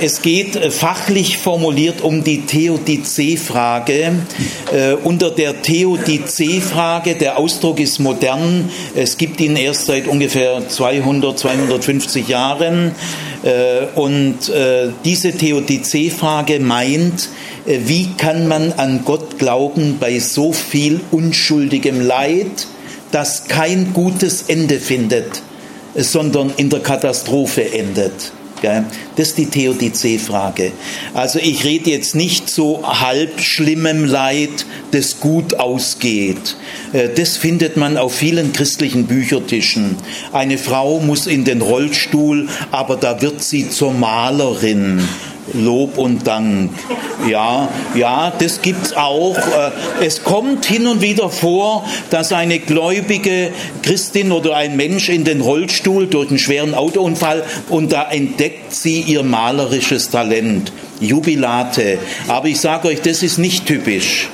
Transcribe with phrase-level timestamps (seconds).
[0.00, 4.12] Es geht äh, fachlich formuliert um die Theodizee-Frage.
[4.72, 11.38] Äh, unter der Theodizee-Frage, der Ausdruck ist modern, es gibt ihn erst seit ungefähr 200,
[11.38, 12.92] 250 Jahren.
[13.42, 17.28] Äh, und äh, diese Theodizee-Frage meint,
[17.66, 22.68] äh, wie kann man an Gott glauben bei so viel unschuldigem Leid,
[23.10, 25.42] das kein gutes Ende findet,
[25.96, 28.32] sondern in der Katastrophe endet.
[29.16, 30.72] Das ist die Theodizee-Frage.
[31.14, 36.56] Also ich rede jetzt nicht so halb schlimmem Leid, das gut ausgeht.
[36.92, 39.96] Äh, das findet man auf vielen christlichen Büchertischen.
[40.32, 45.00] Eine Frau muss in den Rollstuhl, aber da wird sie zur Malerin.
[45.54, 46.70] Lob und Dank.
[47.28, 49.36] Ja, ja, das gibt's auch.
[49.36, 53.50] Äh, es kommt hin und wieder vor, dass eine gläubige
[53.82, 59.00] Christin oder ein Mensch in den Rollstuhl durch einen schweren Autounfall und da entdeckt sie
[59.00, 60.72] ihr malerisches Talent.
[61.00, 61.98] Jubilate.
[62.26, 64.28] Aber ich sage euch, das ist nicht typisch.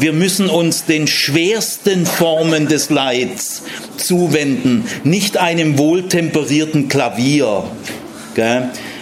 [0.00, 3.62] Wir müssen uns den schwersten Formen des Leids
[3.96, 7.64] zuwenden, nicht einem wohltemperierten Klavier.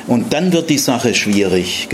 [0.06, 1.88] Und dann wird die Sache schwierig.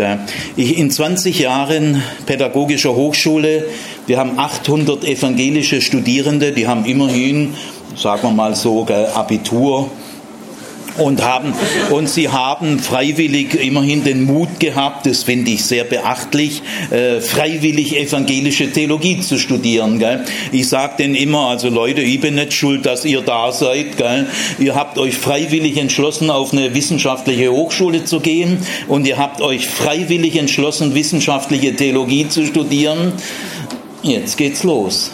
[0.57, 3.67] Ich in 20 Jahren pädagogischer Hochschule,
[4.07, 7.55] wir haben 800 evangelische Studierende, die haben immerhin,
[7.97, 9.91] sagen wir mal so, Abitur
[10.99, 11.55] und haben
[11.91, 17.97] und sie haben freiwillig immerhin den Mut gehabt, das finde ich sehr beachtlich, äh, freiwillig
[17.97, 19.99] evangelische Theologie zu studieren.
[19.99, 20.25] Gell?
[20.51, 23.97] Ich sage denen immer, also Leute, ich bin nicht schuld, dass ihr da seid.
[23.97, 24.27] Gell?
[24.59, 29.67] Ihr habt euch freiwillig entschlossen, auf eine wissenschaftliche Hochschule zu gehen und ihr habt euch
[29.67, 33.13] freiwillig entschlossen, wissenschaftliche Theologie zu studieren.
[34.03, 35.11] Jetzt geht's los.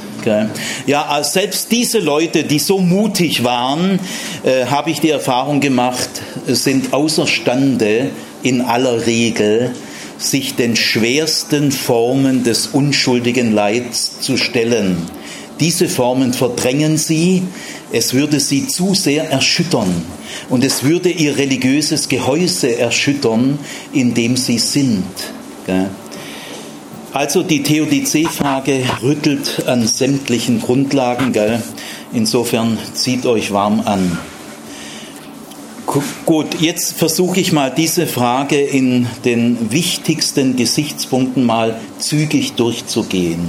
[0.86, 3.98] Ja, selbst diese Leute, die so mutig waren,
[4.44, 6.08] äh, habe ich die Erfahrung gemacht,
[6.46, 8.10] sind außerstande
[8.42, 9.72] in aller Regel,
[10.18, 14.96] sich den schwersten Formen des unschuldigen Leids zu stellen.
[15.60, 17.42] Diese Formen verdrängen sie,
[17.92, 20.04] es würde sie zu sehr erschüttern
[20.48, 23.58] und es würde ihr religiöses Gehäuse erschüttern,
[23.92, 25.04] in dem sie sind.
[27.12, 31.32] Also die Theodizee-Frage rüttelt an sämtlichen Grundlagen.
[31.32, 31.62] Gell?
[32.12, 34.18] Insofern zieht euch warm an.
[36.26, 43.48] Gut, jetzt versuche ich mal diese Frage in den wichtigsten Gesichtspunkten mal zügig durchzugehen.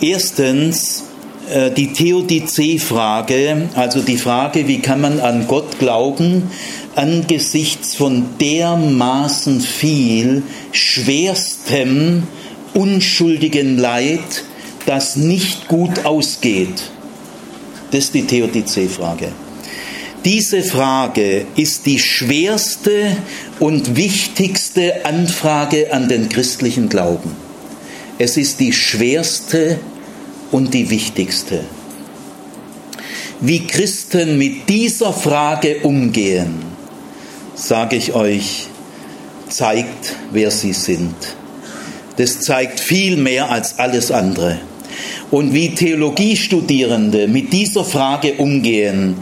[0.00, 1.02] Erstens
[1.50, 6.50] äh, die Theodizee-Frage, also die Frage, wie kann man an Gott glauben,
[6.96, 10.42] angesichts von dermaßen viel
[10.72, 12.24] schwerstem,
[12.74, 14.44] unschuldigen Leid,
[14.86, 16.90] das nicht gut ausgeht?
[17.90, 19.28] Das ist die Theodizee-Frage.
[20.24, 23.16] Diese Frage ist die schwerste
[23.60, 27.30] und wichtigste Anfrage an den christlichen Glauben.
[28.18, 29.78] Es ist die schwerste
[30.50, 31.64] und die wichtigste
[33.40, 36.54] wie Christen mit dieser Frage umgehen,
[37.56, 38.68] sage ich euch,
[39.48, 41.14] zeigt, wer sie sind.
[42.18, 44.58] Das zeigt viel mehr als alles andere.
[45.30, 49.16] Und wie Theologiestudierende mit dieser Frage umgehen,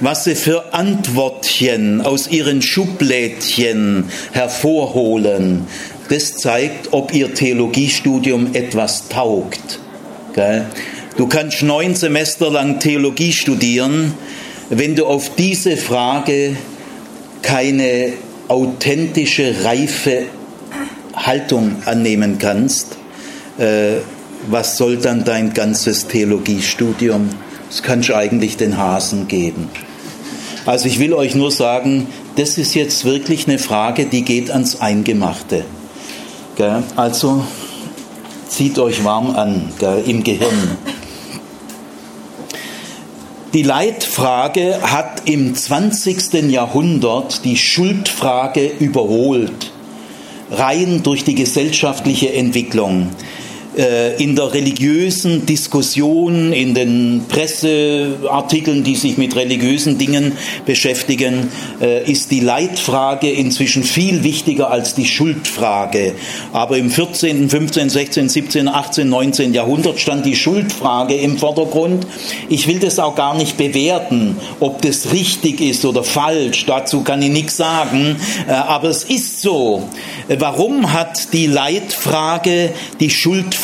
[0.00, 5.66] was sie für Antwortchen aus ihren Schublädchen hervorholen,
[6.08, 9.78] das zeigt, ob ihr Theologiestudium etwas taugt.
[11.16, 14.14] Du kannst neun Semester lang Theologie studieren,
[14.70, 16.56] wenn du auf diese Frage
[17.42, 18.12] keine
[18.48, 20.26] authentische, reife
[21.14, 22.96] Haltung annehmen kannst,
[23.58, 23.96] äh,
[24.48, 27.28] was soll dann dein ganzes Theologiestudium?
[27.68, 29.68] Das kannst du eigentlich den Hasen geben.
[30.66, 32.06] Also ich will euch nur sagen,
[32.36, 35.64] das ist jetzt wirklich eine Frage, die geht ans Eingemachte.
[36.96, 37.44] Also
[38.48, 39.72] zieht euch warm an
[40.06, 40.76] im Gehirn.
[43.52, 46.52] Die Leitfrage hat im 20.
[46.52, 49.72] Jahrhundert die Schuldfrage überholt,
[50.52, 53.08] rein durch die gesellschaftliche Entwicklung.
[53.76, 60.32] Äh, in der religiösen Diskussion, in den Presseartikeln, die sich mit religiösen Dingen
[60.66, 61.48] beschäftigen,
[61.80, 66.14] äh, ist die Leitfrage inzwischen viel wichtiger als die Schuldfrage.
[66.52, 69.54] Aber im 14., 15., 16., 17., 18., 19.
[69.54, 72.08] Jahrhundert stand die Schuldfrage im Vordergrund.
[72.48, 76.66] Ich will das auch gar nicht bewerten, ob das richtig ist oder falsch.
[76.66, 78.16] Dazu kann ich nichts sagen.
[78.48, 79.88] Äh, aber es ist so.
[80.26, 83.59] Warum hat die Leitfrage die Schuldfrage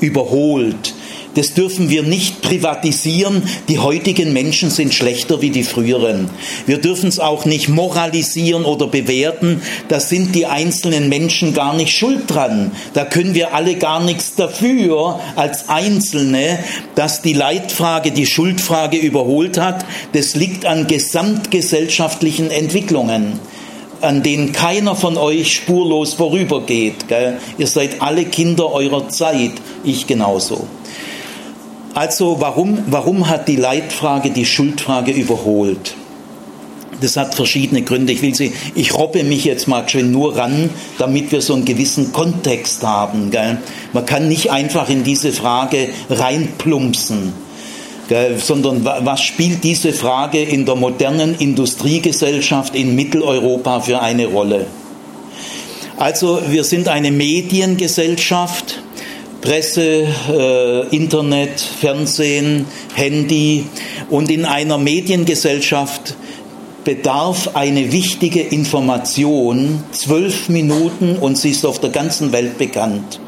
[0.00, 0.94] überholt?
[1.38, 3.44] das dürfen wir nicht privatisieren.
[3.68, 6.28] Die heutigen Menschen sind schlechter wie die früheren.
[6.66, 9.62] Wir dürfen es auch nicht moralisieren oder bewerten.
[9.86, 12.72] Da sind die einzelnen Menschen gar nicht schuld dran.
[12.92, 16.58] Da können wir alle gar nichts dafür als Einzelne,
[16.96, 19.84] dass die Leitfrage die Schuldfrage überholt hat.
[20.14, 23.38] Das liegt an gesamtgesellschaftlichen Entwicklungen
[24.00, 27.08] an denen keiner von euch spurlos vorübergeht.
[27.08, 27.38] Gell?
[27.58, 29.52] Ihr seid alle Kinder eurer Zeit,
[29.84, 30.66] ich genauso.
[31.94, 35.94] Also warum, warum hat die Leitfrage die Schuldfrage überholt?
[37.00, 38.12] Das hat verschiedene Gründe.
[38.12, 41.64] Ich will sie, ich robbe mich jetzt mal schön nur ran, damit wir so einen
[41.64, 43.30] gewissen Kontext haben.
[43.30, 43.58] Gell?
[43.92, 47.47] Man kann nicht einfach in diese Frage reinplumpsen
[48.38, 54.66] sondern was spielt diese Frage in der modernen Industriegesellschaft in Mitteleuropa für eine Rolle?
[55.96, 58.80] Also wir sind eine Mediengesellschaft,
[59.40, 63.66] Presse, äh, Internet, Fernsehen, Handy
[64.08, 66.14] und in einer Mediengesellschaft
[66.84, 73.20] bedarf eine wichtige Information zwölf Minuten und sie ist auf der ganzen Welt bekannt.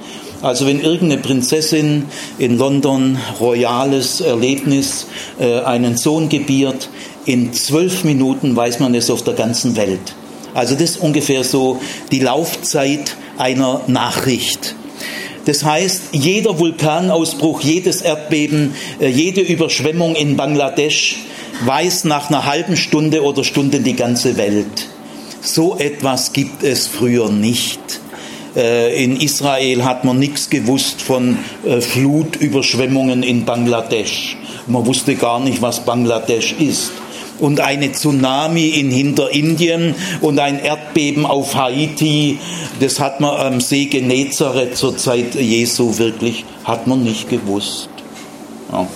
[0.42, 2.06] Also wenn irgendeine Prinzessin
[2.38, 5.06] in London royales Erlebnis
[5.38, 6.88] äh, einen Sohn gebiert,
[7.26, 10.14] in zwölf Minuten weiß man es auf der ganzen Welt.
[10.54, 11.78] Also das ist ungefähr so
[12.10, 14.75] die Laufzeit einer Nachricht.
[15.44, 21.16] Das heißt, jeder Vulkanausbruch, jedes Erdbeben, äh, jede Überschwemmung in Bangladesch
[21.64, 24.88] weiß nach einer halben Stunde oder Stunde die ganze Welt.
[25.42, 27.81] So etwas gibt es früher nicht.
[28.56, 34.37] Äh, in Israel hat man nichts gewusst von äh, Flutüberschwemmungen in Bangladesch.
[34.67, 36.93] Man wusste gar nicht, was Bangladesch ist.
[37.38, 42.38] Und eine Tsunami in Hinterindien und ein Erdbeben auf Haiti,
[42.81, 47.88] das hat man am See Genezareth zur Zeit Jesu wirklich, hat man nicht gewusst.
[48.70, 48.87] Ja.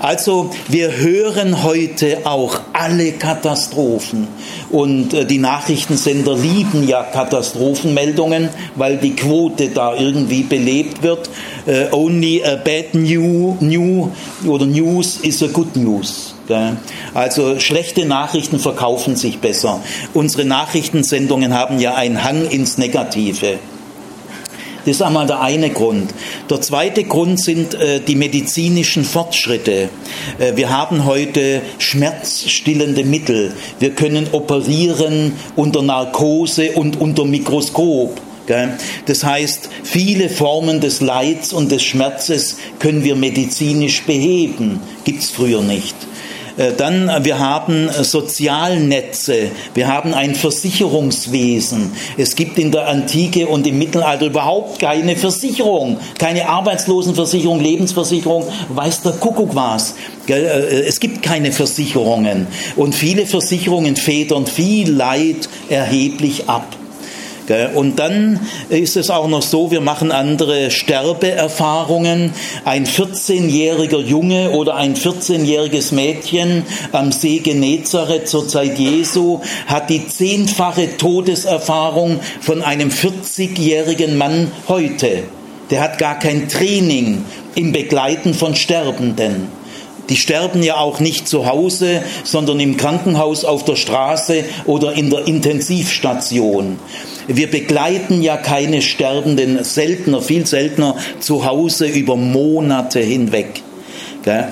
[0.00, 4.28] Also wir hören heute auch alle Katastrophen
[4.70, 11.30] und äh, die Nachrichtensender lieben ja Katastrophenmeldungen, weil die Quote da irgendwie belebt wird.
[11.66, 14.10] Uh, only a bad new, new
[14.46, 16.34] oder news is a good news.
[17.12, 19.80] Also schlechte Nachrichten verkaufen sich besser.
[20.14, 23.58] Unsere Nachrichtensendungen haben ja einen Hang ins Negative.
[24.88, 26.14] Das ist einmal der eine Grund.
[26.48, 29.90] Der zweite Grund sind äh, die medizinischen Fortschritte.
[30.38, 33.52] Äh, wir haben heute schmerzstillende Mittel.
[33.80, 38.18] Wir können operieren unter Narkose und unter Mikroskop.
[39.04, 44.80] Das heißt, viele Formen des Leids und des Schmerzes können wir medizinisch beheben.
[45.04, 45.94] Gibt es früher nicht.
[46.58, 51.92] Äh, dann, äh, wir haben äh, Sozialnetze, wir haben ein Versicherungswesen.
[52.16, 59.02] Es gibt in der Antike und im Mittelalter überhaupt keine Versicherung, keine Arbeitslosenversicherung, Lebensversicherung, weiß
[59.02, 59.94] der Kuckuck was.
[60.26, 66.66] Es gibt keine Versicherungen und viele Versicherungen federn viel Leid erheblich ab.
[67.74, 72.32] Und dann ist es auch noch so, wir machen andere Sterbeerfahrungen.
[72.64, 80.06] Ein 14-jähriger Junge oder ein 14-jähriges Mädchen am See Genezareth zur Zeit Jesu hat die
[80.06, 85.24] zehnfache Todeserfahrung von einem 40-jährigen Mann heute.
[85.70, 87.24] Der hat gar kein Training
[87.54, 89.57] im Begleiten von Sterbenden.
[90.08, 95.10] Die sterben ja auch nicht zu Hause, sondern im Krankenhaus, auf der Straße oder in
[95.10, 96.78] der Intensivstation.
[97.26, 103.62] Wir begleiten ja keine Sterbenden seltener, viel seltener zu Hause über Monate hinweg.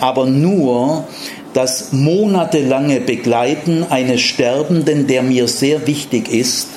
[0.00, 1.04] Aber nur
[1.52, 6.68] das monatelange Begleiten eines Sterbenden, der mir sehr wichtig ist,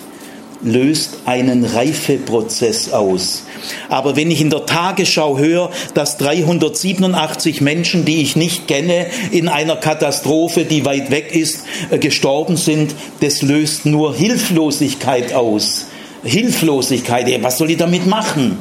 [0.62, 3.44] löst einen Reifeprozess aus.
[3.90, 9.48] Aber wenn ich in der Tagesschau höre, dass 387 Menschen, die ich nicht kenne, in
[9.48, 15.88] einer Katastrophe, die weit weg ist, äh, gestorben sind, das löst nur Hilflosigkeit aus.
[16.24, 18.58] Hilflosigkeit, was soll ich damit machen?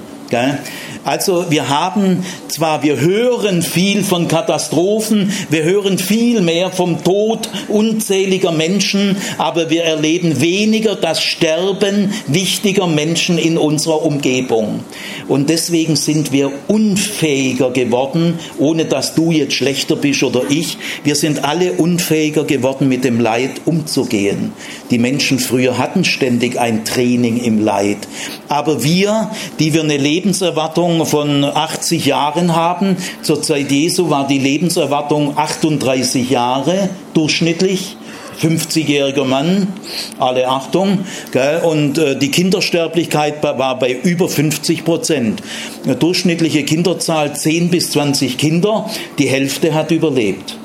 [1.05, 7.49] Also wir haben zwar, wir hören viel von Katastrophen, wir hören viel mehr vom Tod
[7.69, 14.81] unzähliger Menschen, aber wir erleben weniger das Sterben wichtiger Menschen in unserer Umgebung.
[15.29, 20.79] Und deswegen sind wir unfähiger geworden, ohne dass du jetzt schlechter bist oder ich.
[21.05, 24.53] Wir sind alle unfähiger geworden, mit dem Leid umzugehen.
[24.91, 27.99] Die Menschen früher hatten ständig ein Training im Leid.
[28.49, 32.97] Aber wir, die wir eine Lebenserwartung von 80 Jahren haben.
[33.23, 37.97] Zur Zeit Jesu war die Lebenserwartung 38 Jahre durchschnittlich.
[38.43, 39.69] 50-jähriger Mann,
[40.19, 41.01] alle Achtung,
[41.33, 41.61] gell?
[41.65, 45.43] und äh, die Kindersterblichkeit war bei über 50 Prozent.
[45.99, 50.58] Durchschnittliche Kinderzahl 10 bis 20 Kinder, die Hälfte hat überlebt.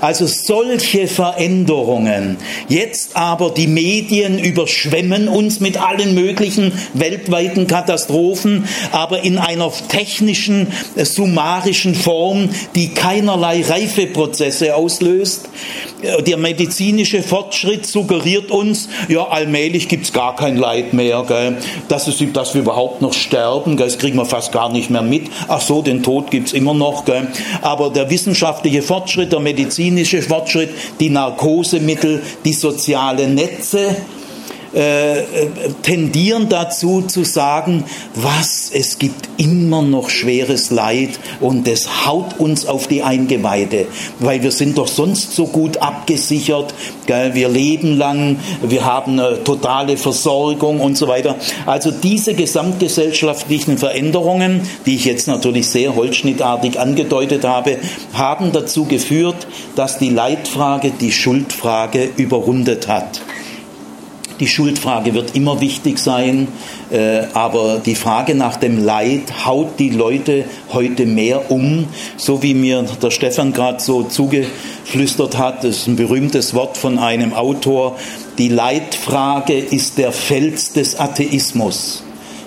[0.00, 2.36] Also solche Veränderungen.
[2.68, 10.68] Jetzt aber die Medien überschwemmen uns mit allen möglichen weltweiten Katastrophen, aber in einer technischen,
[10.96, 15.48] äh, summarischen Form, die keinerlei Reifeprozesse auslöst.
[16.02, 21.56] Äh, der medizinische Fortschritt suggeriert uns, ja, allmählich gibt es gar kein Leid mehr, gell?
[21.88, 23.86] Dass, es, dass wir überhaupt noch sterben, gell?
[23.86, 25.30] das kriegen wir fast gar nicht mehr mit.
[25.48, 27.04] Ach so, den Tod gibt es immer noch.
[27.04, 27.28] Gell?
[27.62, 33.96] Aber der wissenschaftliche Fortschritt, der medizinische Fortschritt, die Narkosemittel, die sozialen Netze,
[34.74, 35.22] äh,
[35.82, 42.66] tendieren dazu zu sagen, was, es gibt immer noch schweres Leid und es haut uns
[42.66, 43.86] auf die Eingeweide,
[44.18, 46.74] weil wir sind doch sonst so gut abgesichert,
[47.06, 47.34] gell?
[47.34, 51.36] wir leben lang, wir haben eine totale Versorgung und so weiter.
[51.66, 57.78] Also diese gesamtgesellschaftlichen Veränderungen, die ich jetzt natürlich sehr holzschnittartig angedeutet habe,
[58.12, 63.20] haben dazu geführt, dass die Leitfrage die Schuldfrage überrundet hat.
[64.40, 66.48] Die Schuldfrage wird immer wichtig sein,
[66.90, 71.86] äh, aber die Frage nach dem Leid haut die Leute heute mehr um,
[72.16, 75.62] so wie mir der Stefan gerade so zugeflüstert hat.
[75.62, 77.96] Das ist ein berühmtes Wort von einem Autor.
[78.38, 82.02] Die Leidfrage ist der Fels des Atheismus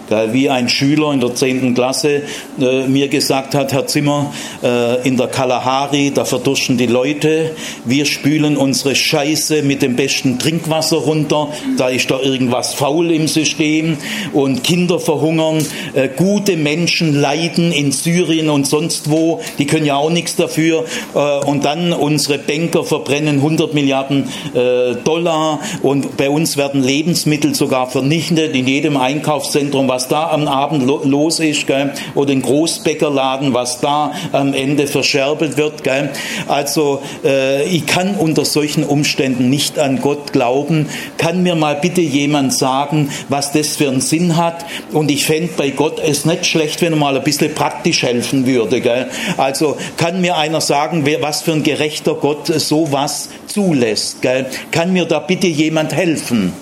[0.10, 1.74] wie ein Schüler in der 10.
[1.74, 2.24] Klasse
[2.60, 4.34] äh, mir gesagt hat, Herr Zimmer,
[4.64, 7.52] äh, in der Kalahari, da verdursten die Leute,
[7.86, 13.28] wir spülen unsere Scheiße mit dem besten Trinkwasser runter, da ist da irgendwas faul im
[13.28, 13.98] System.
[14.34, 19.96] Und Kinder verhungern, äh, gute Menschen leiden in Syrien und sonst wo, die können ja
[19.98, 20.86] auch nichts dafür.
[21.16, 25.60] Äh, und dann unsere Banker verbrennen 100 Milliarden äh, Dollar.
[25.82, 31.40] Und bei uns werden Lebensmittel sogar vernichtet in jedem Einkaufszentrum, was da am Abend los
[31.40, 31.94] ist, gell?
[32.14, 35.84] oder ein Großbäckerladen, was da am Ende verscherbelt wird.
[35.84, 36.12] Gell?
[36.48, 40.90] Also äh, ich kann unter solchen Umständen nicht an Gott glauben.
[41.18, 44.66] Kann mir mal bitte jemand sagen, was das für einen Sinn hat?
[44.92, 48.46] Und ich fände bei Gott es nicht schlecht, wenn er mal ein bisschen praktisch helfen
[48.46, 48.82] würde.
[48.82, 49.08] Gell?
[49.38, 54.22] Also kann mir einer sagen, wer, was für ein gerechter Gott sowas zulässt?
[54.22, 54.46] Gell?
[54.72, 56.54] Kann mir da bitte jemand helfen?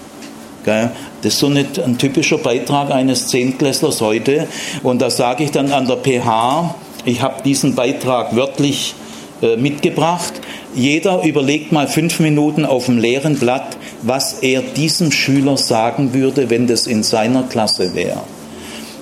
[1.22, 4.48] Das ist so nicht ein typischer Beitrag eines Zehntklässlers heute.
[4.84, 8.96] Und da sage ich dann an der PH, ich habe diesen Beitrag wörtlich
[9.42, 10.34] äh, mitgebracht.
[10.74, 16.50] Jeder überlegt mal fünf Minuten auf dem leeren Blatt, was er diesem Schüler sagen würde,
[16.50, 18.22] wenn das in seiner Klasse wäre.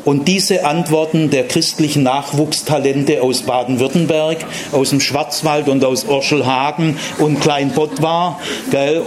[0.05, 7.39] Und diese Antworten der christlichen Nachwuchstalente aus Baden-Württemberg, aus dem Schwarzwald und aus Orschelhagen und
[7.39, 8.39] Kleinbottwar,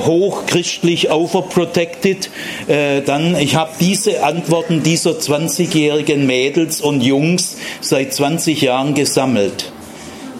[0.07, 2.31] hochchristlich overprotected,
[2.69, 9.73] äh, dann, ich habe diese Antworten dieser 20-jährigen Mädels und Jungs seit 20 Jahren gesammelt.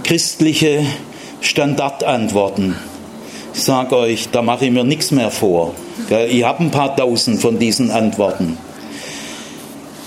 [0.05, 0.85] Christliche
[1.41, 2.77] Standardantworten.
[3.55, 5.75] Ich sage euch, da mache ich mir nichts mehr vor.
[6.29, 8.59] Ich habe ein paar tausend von diesen Antworten.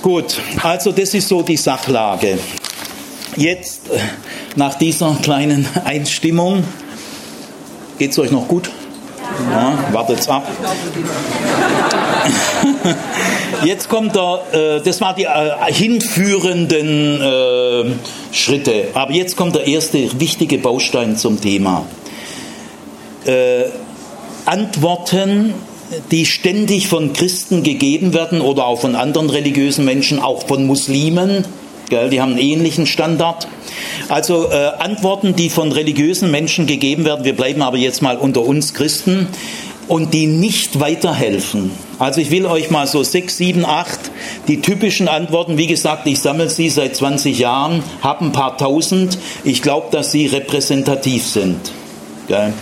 [0.02, 2.40] Gut, also das ist so die Sachlage.
[3.36, 3.82] Jetzt,
[4.56, 6.64] nach dieser kleinen Einstimmung,
[7.98, 8.70] geht es euch noch gut?
[9.52, 10.48] Ja, wartet's ab.
[13.64, 17.86] Jetzt kommt der, äh, das war die äh, hinführenden äh,
[18.32, 21.86] Schritte, aber jetzt kommt der erste wichtige Baustein zum Thema.
[23.26, 23.66] Äh,
[24.46, 25.54] Antworten
[26.12, 31.46] die ständig von Christen gegeben werden oder auch von anderen religiösen Menschen, auch von Muslimen.
[31.92, 33.48] Die haben einen ähnlichen Standard.
[34.10, 38.42] Also äh, Antworten, die von religiösen Menschen gegeben werden, wir bleiben aber jetzt mal unter
[38.42, 39.28] uns Christen,
[39.90, 41.72] und die nicht weiterhelfen.
[41.98, 44.00] Also ich will euch mal so sechs, sieben, acht,
[44.48, 49.18] die typischen Antworten, wie gesagt, ich sammle sie seit 20 Jahren, habe ein paar tausend.
[49.44, 51.72] Ich glaube, dass sie repräsentativ sind.
[52.28, 52.54] Gell?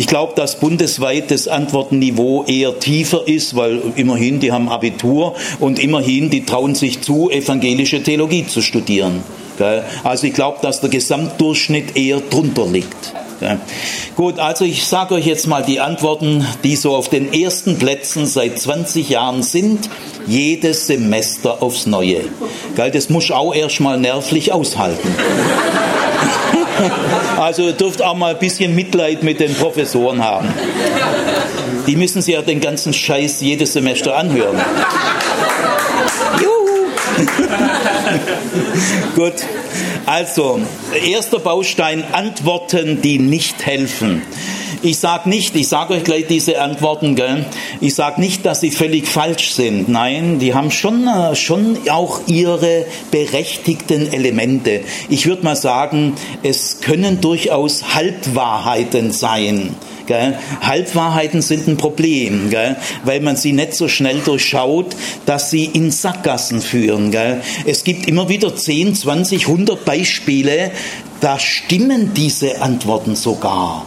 [0.00, 5.78] Ich glaube, dass bundesweit das Antwortenniveau eher tiefer ist, weil immerhin, die haben Abitur und
[5.78, 9.22] immerhin, die trauen sich zu, evangelische Theologie zu studieren.
[10.02, 13.12] Also ich glaube, dass der Gesamtdurchschnitt eher drunter liegt.
[14.16, 18.24] Gut, also ich sage euch jetzt mal die Antworten, die so auf den ersten Plätzen
[18.24, 19.90] seit 20 Jahren sind.
[20.26, 22.22] Jedes Semester aufs Neue.
[22.74, 25.14] Das muss auch erst mal nervlich aushalten.
[27.38, 30.48] Also ihr dürft auch mal ein bisschen Mitleid mit den Professoren haben.
[31.86, 34.58] Die müssen sich ja den ganzen Scheiß jedes Semester anhören.
[36.40, 36.86] Juhu.
[39.14, 39.34] Gut,
[40.06, 40.60] also
[41.04, 44.22] erster Baustein, Antworten, die nicht helfen.
[44.82, 47.46] Ich sage nicht, ich sage euch gleich diese Antworten, gell?
[47.80, 49.88] ich sage nicht, dass sie völlig falsch sind.
[49.88, 54.80] Nein, die haben schon, äh, schon auch ihre berechtigten Elemente.
[55.08, 59.74] Ich würde mal sagen, es können durchaus Halbwahrheiten sein.
[60.06, 60.36] Gell?
[60.60, 62.76] Halbwahrheiten sind ein Problem, gell?
[63.04, 67.12] weil man sie nicht so schnell durchschaut, dass sie in Sackgassen führen.
[67.12, 67.42] Gell?
[67.64, 70.72] Es gibt immer wieder 10, 20, 100 Beispiele,
[71.20, 73.86] da stimmen diese Antworten sogar.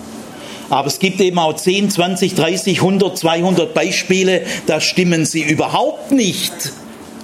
[0.70, 6.12] Aber es gibt eben auch 10, 20, 30, 100, 200 Beispiele, da stimmen sie überhaupt
[6.12, 6.54] nicht.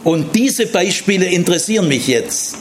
[0.04, 2.58] Und diese Beispiele interessieren mich jetzt.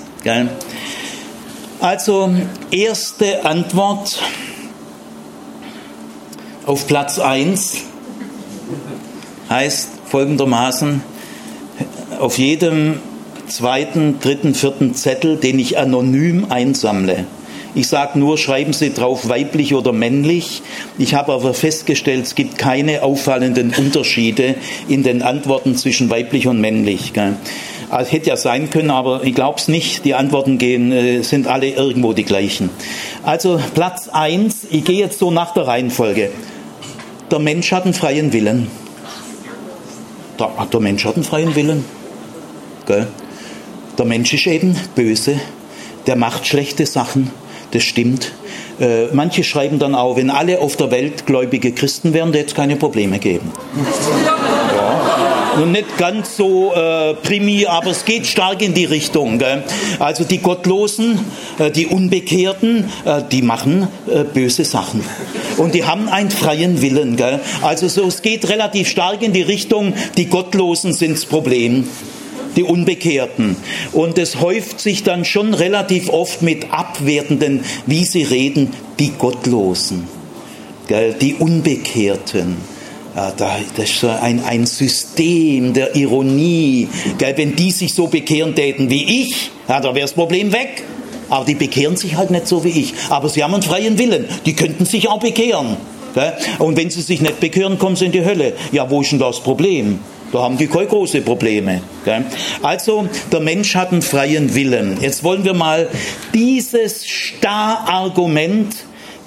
[1.80, 2.34] Also,
[2.70, 4.20] erste Antwort
[6.66, 7.78] auf Platz 1
[9.48, 11.02] heißt folgendermaßen,
[12.18, 13.00] auf jedem
[13.46, 17.24] zweiten, dritten, vierten Zettel, den ich anonym einsammle,
[17.78, 20.62] ich sage nur, schreiben Sie drauf weiblich oder männlich.
[20.98, 24.56] Ich habe aber festgestellt, es gibt keine auffallenden Unterschiede
[24.88, 27.12] in den Antworten zwischen weiblich und männlich.
[27.12, 27.36] Gell.
[27.88, 30.04] Also hätte ja sein können, aber ich glaube es nicht.
[30.04, 32.70] Die Antworten gehen, äh, sind alle irgendwo die gleichen.
[33.22, 36.30] Also Platz 1, ich gehe jetzt so nach der Reihenfolge.
[37.30, 38.66] Der Mensch hat einen freien Willen.
[40.40, 41.84] Der, der Mensch hat einen freien Willen.
[42.86, 43.06] Gell?
[43.96, 45.38] Der Mensch ist eben böse.
[46.08, 47.30] Der macht schlechte Sachen
[47.72, 48.32] das stimmt.
[48.80, 52.54] Äh, manche schreiben dann auch, wenn alle auf der Welt gläubige Christen wären, hätte es
[52.54, 53.50] keine Probleme geben.
[54.24, 55.62] Ja.
[55.62, 59.38] Und nicht ganz so äh, primi, aber es geht stark in die Richtung.
[59.38, 59.64] Gell?
[59.98, 61.18] Also die Gottlosen,
[61.58, 65.02] äh, die Unbekehrten, äh, die machen äh, böse Sachen.
[65.56, 67.16] Und die haben einen freien Willen.
[67.16, 67.40] Gell?
[67.62, 71.88] Also so, es geht relativ stark in die Richtung, die Gottlosen sind das Problem
[72.56, 73.56] die Unbekehrten.
[73.92, 80.04] Und es häuft sich dann schon relativ oft mit abwertenden, wie sie reden, die Gottlosen,
[81.20, 82.56] die Unbekehrten.
[83.36, 86.88] Das ist ein, ein System der Ironie.
[87.18, 90.84] Wenn die sich so bekehren täten wie ich, da wäre das Problem weg.
[91.30, 92.94] Aber die bekehren sich halt nicht so wie ich.
[93.10, 94.24] Aber sie haben einen freien Willen.
[94.46, 95.76] Die könnten sich auch bekehren.
[96.58, 98.54] Und wenn sie sich nicht bekehren, kommen sie in die Hölle.
[98.72, 99.98] Ja, wo ist denn das Problem?
[100.32, 101.80] Da haben die keine große Probleme.
[102.62, 104.98] Also der Mensch hat einen freien Willen.
[105.00, 105.88] Jetzt wollen wir mal
[106.34, 108.74] dieses Starrargument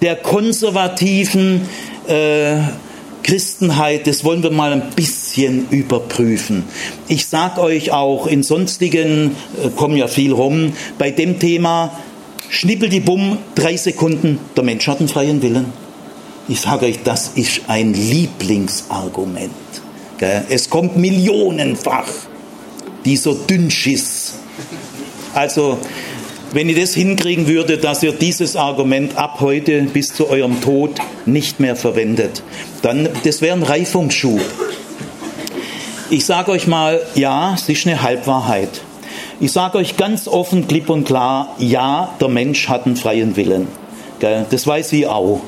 [0.02, 1.62] der konservativen
[2.08, 2.58] äh,
[3.24, 6.64] Christenheit, das wollen wir mal ein bisschen überprüfen.
[7.08, 11.92] Ich sage euch auch, in sonstigen äh, kommen ja viel rum, bei dem Thema
[12.50, 15.66] schnippel die Bumm, drei Sekunden, der Mensch hat einen freien Willen.
[16.48, 19.52] Ich sage euch, das ist ein Lieblingsargument.
[20.50, 22.08] Es kommt millionenfach,
[23.06, 24.36] dieser Dünnschiss.
[25.34, 25.80] Also,
[26.54, 30.92] wenn ihr das hinkriegen würde, dass ihr dieses Argument ab heute bis zu eurem Tod
[31.26, 32.44] nicht mehr verwendet,
[32.82, 34.42] dann, das wäre ein Reifungsschub.
[36.10, 38.82] Ich sage euch mal, ja, es ist eine Halbwahrheit.
[39.40, 43.68] Ich sage euch ganz offen, klipp und klar, ja, der Mensch hat einen freien Willen.
[44.20, 45.42] Das weiß ich auch.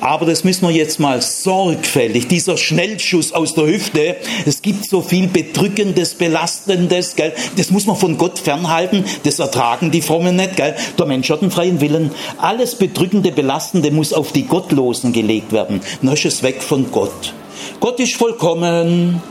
[0.00, 5.00] Aber das müssen wir jetzt mal sorgfältig, dieser Schnellschuss aus der Hüfte, es gibt so
[5.00, 7.32] viel Bedrückendes, Belastendes, gell?
[7.56, 10.56] das muss man von Gott fernhalten, das ertragen die Frommen nicht.
[10.56, 10.74] Gell?
[10.98, 12.10] Der Mensch hat einen freien Willen.
[12.38, 15.80] Alles Bedrückende, Belastende muss auf die Gottlosen gelegt werden.
[16.02, 17.34] Dann ist es weg von Gott.
[17.80, 19.22] Gott ist vollkommen.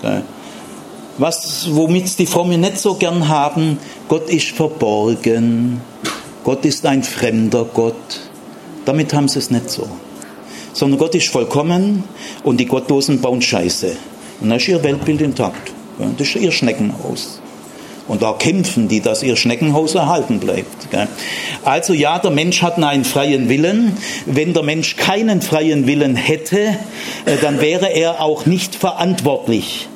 [0.00, 0.22] Gell?
[1.18, 5.80] Was, womit die Frommen nicht so gern haben, Gott ist verborgen.
[6.42, 8.31] Gott ist ein fremder Gott.
[8.84, 9.88] Damit haben sie es nicht so.
[10.72, 12.04] Sondern Gott ist vollkommen
[12.44, 13.96] und die Gottlosen bauen Scheiße.
[14.40, 15.72] Und dann ist ihr Weltbild intakt.
[16.18, 17.40] Das ist ihr Schneckenhaus.
[18.08, 20.88] Und da kämpfen die, dass ihr Schneckenhaus erhalten bleibt.
[21.64, 23.96] Also ja, der Mensch hat einen freien Willen.
[24.26, 26.76] Wenn der Mensch keinen freien Willen hätte,
[27.26, 29.88] äh, dann wäre er auch nicht verantwortlich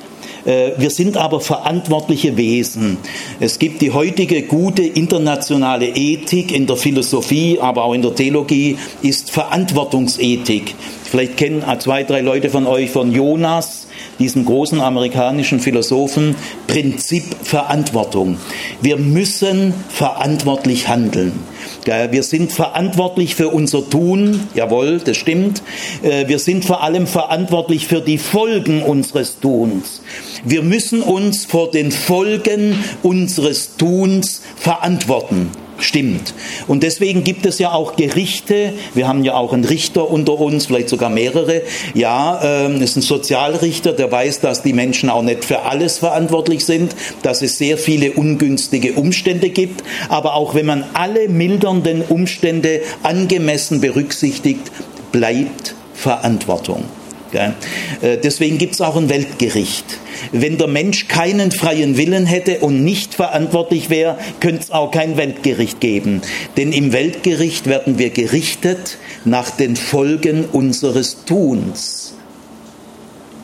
[0.47, 2.97] wir sind aber verantwortliche Wesen.
[3.41, 8.77] Es gibt die heutige gute internationale Ethik in der Philosophie, aber auch in der Theologie,
[9.01, 10.73] ist Verantwortungsethik.
[11.03, 13.87] Vielleicht kennen zwei, drei Leute von euch von Jonas,
[14.19, 16.35] diesem großen amerikanischen Philosophen,
[16.67, 18.37] Prinzip Verantwortung.
[18.81, 21.33] Wir müssen verantwortlich handeln.
[21.87, 25.63] Wir sind verantwortlich für unser Tun, jawohl, das stimmt.
[26.03, 30.01] Äh, wir sind vor allem verantwortlich für die Folgen unseres Tuns.
[30.43, 35.49] Wir müssen uns vor den Folgen unseres Tuns verantworten.
[35.79, 36.33] Stimmt.
[36.67, 38.73] Und deswegen gibt es ja auch Gerichte.
[38.93, 41.61] Wir haben ja auch einen Richter unter uns, vielleicht sogar mehrere.
[41.93, 46.65] Ja, ähm, ist ein Sozialrichter, der weiß, dass die Menschen auch nicht für alles verantwortlich
[46.65, 49.83] sind, dass es sehr viele ungünstige Umstände gibt.
[50.09, 54.71] Aber auch wenn man alle mildernden Umstände angemessen berücksichtigt,
[55.11, 56.85] bleibt Verantwortung.
[57.33, 59.85] Äh, deswegen gibt es auch ein Weltgericht.
[60.31, 65.17] Wenn der Mensch keinen freien Willen hätte und nicht verantwortlich wäre, könnte es auch kein
[65.17, 66.21] Weltgericht geben.
[66.57, 72.13] Denn im Weltgericht werden wir gerichtet nach den Folgen unseres Tuns.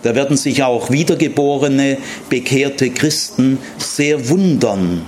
[0.01, 1.97] Da werden sich auch wiedergeborene,
[2.29, 5.05] bekehrte Christen sehr wundern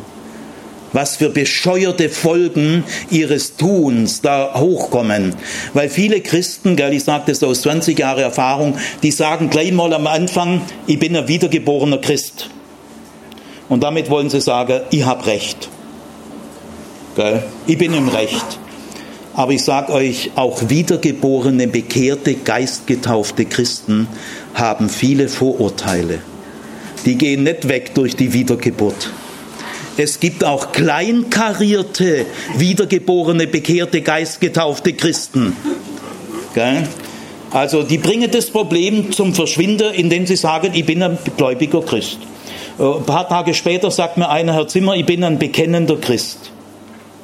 [0.95, 5.35] was für bescheuerte Folgen ihres Tuns da hochkommen.
[5.73, 9.93] Weil viele Christen, gell, ich sage das aus 20 Jahren Erfahrung, die sagen gleich mal
[9.93, 12.49] am Anfang, ich bin ein wiedergeborener Christ.
[13.67, 15.67] Und damit wollen sie sagen, ich habe Recht.
[17.17, 17.43] Gell?
[17.67, 18.45] Ich bin im Recht.
[19.33, 24.07] Aber ich sage euch, auch wiedergeborene, bekehrte, geistgetaufte Christen
[24.53, 26.19] haben viele Vorurteile.
[27.05, 29.11] Die gehen nicht weg durch die Wiedergeburt.
[29.97, 32.25] Es gibt auch kleinkarierte,
[32.57, 35.55] wiedergeborene, bekehrte, geistgetaufte Christen.
[37.51, 42.19] Also die bringen das Problem zum Verschwinden, indem sie sagen, ich bin ein gläubiger Christ.
[42.77, 46.51] Äh, ein paar Tage später sagt mir einer, Herr Zimmer, ich bin ein bekennender Christ.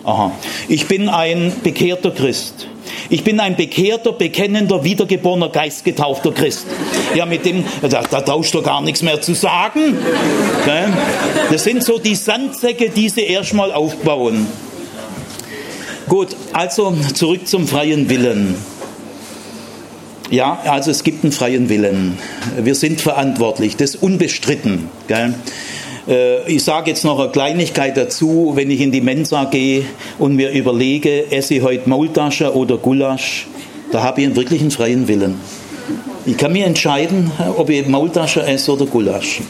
[0.04, 0.32] Aha.
[0.68, 2.68] Ich bin ein bekehrter Christ.
[3.12, 6.66] Ich bin ein bekehrter, bekennender, wiedergeborener, geistgetaufter Christ.
[7.14, 9.98] Ja, mit dem, da, da tauscht du gar nichts mehr zu sagen.
[11.52, 14.48] Das sind so die Sandsäcke, die sie erstmal aufbauen.
[16.08, 18.56] Gut, also zurück zum freien Willen.
[20.30, 22.18] Ja, also es gibt einen freien Willen.
[22.58, 24.90] Wir sind verantwortlich, das ist unbestritten.
[25.10, 25.34] Gell?
[26.12, 29.86] Äh, ich sage jetzt noch eine Kleinigkeit dazu, wenn ich in die Mensa gehe
[30.20, 33.48] und mir überlege, esse ich heute Maultasche oder Gulasch,
[33.92, 35.40] da habe ich einen wirklichen freien Willen.
[36.26, 39.42] Ich kann mir entscheiden, ob ich Maultasche esse oder Gulasch.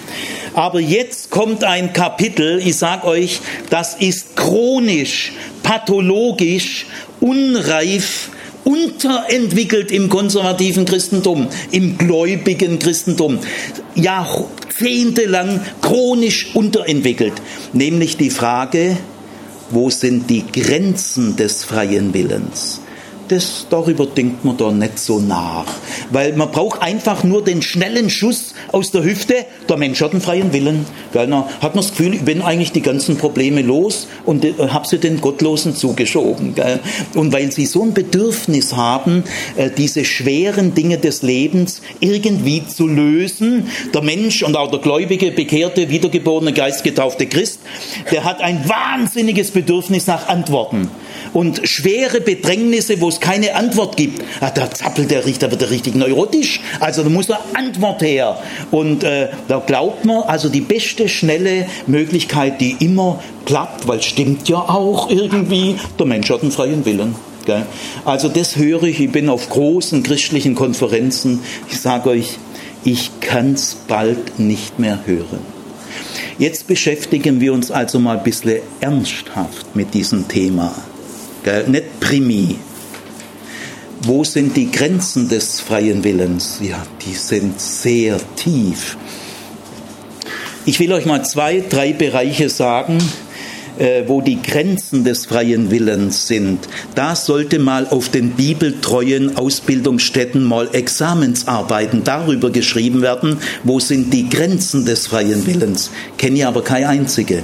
[0.54, 6.86] Aber jetzt kommt ein Kapitel, ich sage euch, das ist chronisch, pathologisch,
[7.20, 8.30] unreif,
[8.64, 13.40] unterentwickelt im konservativen Christentum, im gläubigen Christentum.
[13.96, 17.34] Jahrzehntelang chronisch unterentwickelt.
[17.74, 18.98] Nämlich die Frage,
[19.70, 22.81] wo sind die Grenzen des freien Willens?
[23.32, 25.66] Das, darüber denkt man da nicht so nach.
[26.12, 29.46] Weil man braucht einfach nur den schnellen Schuss aus der Hüfte.
[29.70, 30.86] Der Mensch hat einen freien Willen.
[31.14, 31.28] Gell?
[31.28, 34.88] Dann hat man das Gefühl, ich bin eigentlich die ganzen Probleme los und äh, habe
[34.88, 36.56] sie den Gottlosen zugeschoben.
[36.56, 36.80] Gell?
[37.16, 39.24] Und weil sie so ein Bedürfnis haben,
[39.56, 45.32] äh, diese schweren Dinge des Lebens irgendwie zu lösen, der Mensch und auch der gläubige,
[45.32, 47.62] bekehrte, wiedergeborene, geistgetaufte Christ,
[48.12, 50.90] der hat ein wahnsinniges Bedürfnis nach Antworten
[51.34, 55.72] und schwere Bedrängnisse, wo es keine Antwort gibt, ah, da zappelt der Richter, wird er
[55.72, 56.62] richtig neurotisch.
[56.80, 58.38] Also da muss eine Antwort her.
[58.72, 64.50] Und äh, da glaubt man, also die beste, schnelle Möglichkeit, die immer klappt, weil stimmt
[64.50, 67.16] ja auch irgendwie, der Mensch hat einen freien Willen.
[68.06, 72.38] Also das höre ich, ich bin auf großen christlichen Konferenzen, ich sage euch,
[72.84, 75.40] ich kann es bald nicht mehr hören.
[76.38, 80.74] Jetzt beschäftigen wir uns also mal ein bisschen ernsthaft mit diesem Thema.
[81.44, 81.68] Gell?
[81.68, 82.56] Nicht Primi.
[84.04, 86.60] Wo sind die Grenzen des freien Willens?
[86.62, 88.98] Ja, die sind sehr tief.
[90.66, 93.00] Ich will euch mal zwei, drei Bereiche sagen,
[93.78, 96.60] äh, wo die Grenzen des freien Willens sind.
[96.94, 104.30] Da sollte mal auf den bibeltreuen Ausbildungsstätten mal Examensarbeiten darüber geschrieben werden, wo sind die
[104.30, 105.92] Grenzen des freien Willens.
[106.18, 107.44] Kenne ich aber keine einzige.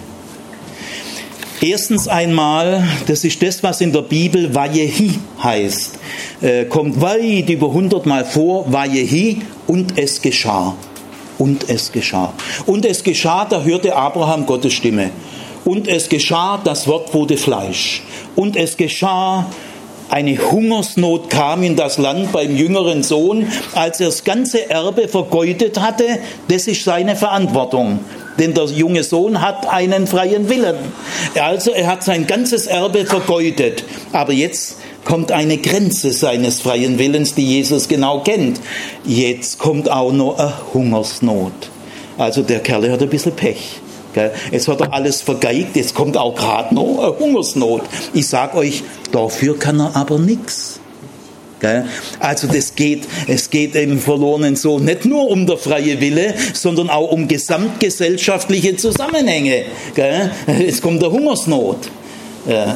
[1.61, 5.97] Erstens einmal, das ist das, was in der Bibel Vajehi heißt.
[6.41, 10.75] Äh, kommt weit über hundertmal vor, Vajehi, und es geschah.
[11.39, 12.31] Und es geschah.
[12.67, 15.09] Und es geschah, da hörte Abraham Gottes Stimme.
[15.65, 18.03] Und es geschah, das Wort wurde Fleisch.
[18.35, 19.47] Und es geschah,
[20.09, 25.79] eine Hungersnot kam in das Land beim jüngeren Sohn, als er das ganze Erbe vergeudet
[25.79, 26.19] hatte.
[26.49, 27.99] Das ist seine Verantwortung
[28.39, 30.75] denn der junge Sohn hat einen freien Willen.
[31.39, 33.83] Also er hat sein ganzes Erbe vergeudet.
[34.13, 38.59] Aber jetzt kommt eine Grenze seines freien Willens, die Jesus genau kennt.
[39.05, 41.53] Jetzt kommt auch noch eine Hungersnot.
[42.17, 43.79] Also der Kerl hat ein bisschen Pech.
[44.51, 47.83] Jetzt hat er alles vergeigt, jetzt kommt auch gerade noch eine Hungersnot.
[48.13, 50.79] Ich sage euch, dafür kann er aber nichts.
[52.19, 56.89] Also das geht, es geht im verlorenen Sohn nicht nur um der freie Wille, sondern
[56.89, 59.65] auch um gesamtgesellschaftliche Zusammenhänge.
[60.47, 61.89] Es kommt der Hungersnot.
[62.47, 62.75] Äh, ja,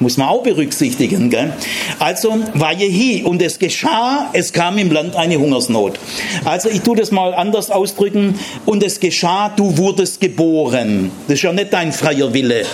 [0.00, 1.30] muss man auch berücksichtigen.
[1.30, 1.52] Gell?
[2.00, 6.00] Also Vajehi und es geschah, es kam im Land eine Hungersnot.
[6.44, 11.12] Also ich tue das mal anders ausdrücken und es geschah, du wurdest geboren.
[11.28, 12.64] Das ist ja nicht dein freier Wille.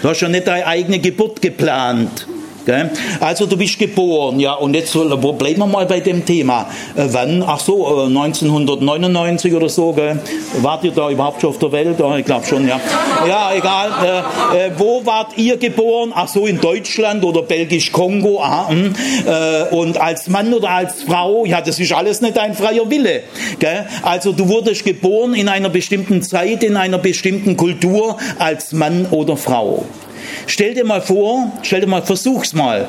[0.00, 2.26] Du hast ja nicht deine eigene Geburt geplant.
[3.20, 6.66] Also du bist geboren, ja, und jetzt wo bleiben wir mal bei dem Thema.
[6.94, 7.42] Äh, wann?
[7.46, 10.20] Ach so, 1999 äh, oder so, gell?
[10.60, 11.98] Wart ihr da überhaupt schon auf der Welt?
[12.18, 12.80] ich glaube schon, ja.
[13.26, 13.90] Ja, egal.
[14.52, 16.12] Äh, äh, wo wart ihr geboren?
[16.14, 18.42] Ach so, in Deutschland oder Belgisch-Kongo.
[18.68, 18.94] Hm.
[19.26, 23.22] Äh, und als Mann oder als Frau, ja, das ist alles nicht dein freier Wille.
[23.58, 23.86] Gell?
[24.02, 29.36] Also du wurdest geboren in einer bestimmten Zeit, in einer bestimmten Kultur als Mann oder
[29.36, 29.84] Frau.
[30.48, 32.88] Stell dir mal vor, stell dir mal, versuch's mal.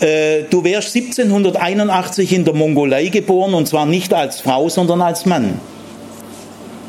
[0.00, 5.24] Äh, du wärst 1781 in der Mongolei geboren und zwar nicht als Frau, sondern als
[5.24, 5.58] Mann.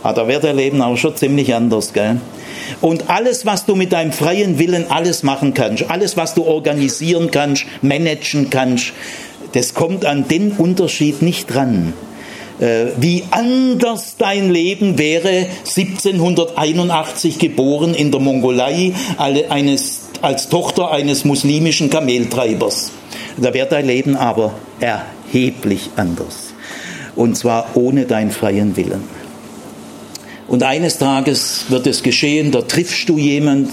[0.03, 2.19] Ah, da wäre dein Leben aber schon ziemlich anders, gell?
[2.81, 7.31] Und alles, was du mit deinem freien Willen alles machen kannst, alles, was du organisieren
[7.31, 8.91] kannst, managen kannst,
[9.53, 11.93] das kommt an den Unterschied nicht dran
[12.61, 21.25] äh, wie anders dein Leben wäre 1781 geboren in der Mongolei eines als Tochter eines
[21.25, 22.91] muslimischen Kameltreibers.
[23.37, 26.53] Da wäre dein Leben aber erheblich anders.
[27.15, 29.03] Und zwar ohne deinen freien Willen.
[30.47, 33.69] Und eines Tages wird es geschehen, da triffst du jemand,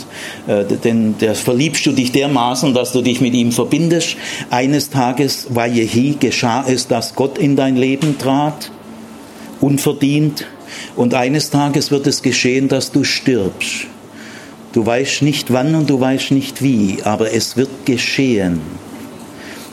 [0.46, 4.16] äh, denn der verliebst du dich dermaßen, dass du dich mit ihm verbindest.
[4.48, 8.70] Eines Tages, Vajehi, geschah es, dass Gott in dein Leben trat,
[9.60, 10.46] unverdient.
[10.94, 13.88] Und eines Tages wird es geschehen, dass du stirbst.
[14.72, 18.60] Du weißt nicht wann und du weißt nicht wie, aber es wird geschehen.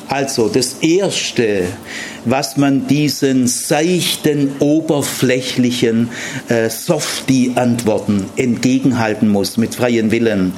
[0.08, 1.64] Also das Erste,
[2.26, 6.10] was man diesen seichten, oberflächlichen
[6.48, 10.54] äh, Softie-Antworten entgegenhalten muss mit freien Willen,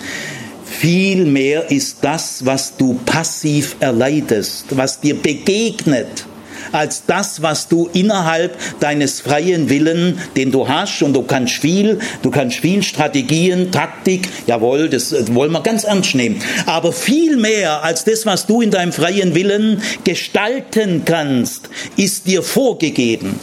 [0.65, 6.25] vielmehr ist das, was du passiv erleidest, was dir begegnet,
[6.71, 11.99] als das, was du innerhalb deines freien Willen, den du hast, und du kannst viel,
[12.21, 17.83] du kannst viel Strategien, Taktik, jawohl, das wollen wir ganz ernst nehmen, aber viel mehr
[17.83, 23.39] als das, was du in deinem freien Willen gestalten kannst, ist dir vorgegeben.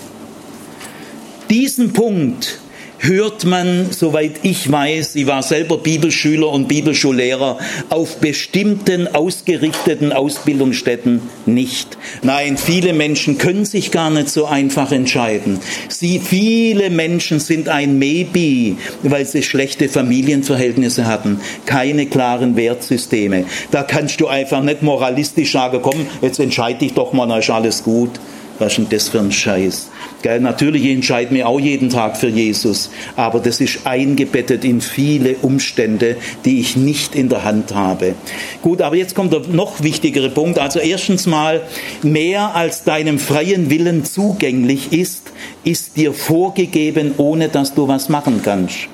[1.50, 2.58] Diesen Punkt
[2.98, 7.58] hört man, soweit ich weiß, ich war selber Bibelschüler und Bibelschullehrer,
[7.90, 11.98] auf bestimmten ausgerichteten Ausbildungsstätten nicht.
[12.22, 15.60] Nein, viele Menschen können sich gar nicht so einfach entscheiden.
[15.88, 23.44] Sie, viele Menschen sind ein Maybe, weil sie schlechte Familienverhältnisse hatten, keine klaren Wertsysteme.
[23.70, 27.50] Da kannst du einfach nicht moralistisch sagen, komm, jetzt entscheide dich doch mal, dann ist
[27.50, 28.10] alles gut.
[28.58, 29.90] Was ist denn das für ein Scheiß?
[30.22, 35.36] Gell, natürlich entscheide mich auch jeden Tag für Jesus, aber das ist eingebettet in viele
[35.42, 38.14] Umstände, die ich nicht in der Hand habe.
[38.62, 40.58] Gut, aber jetzt kommt der noch wichtigere Punkt.
[40.58, 41.62] Also erstens mal,
[42.02, 45.32] mehr als deinem freien Willen zugänglich ist,
[45.64, 48.88] ist dir vorgegeben, ohne dass du was machen kannst.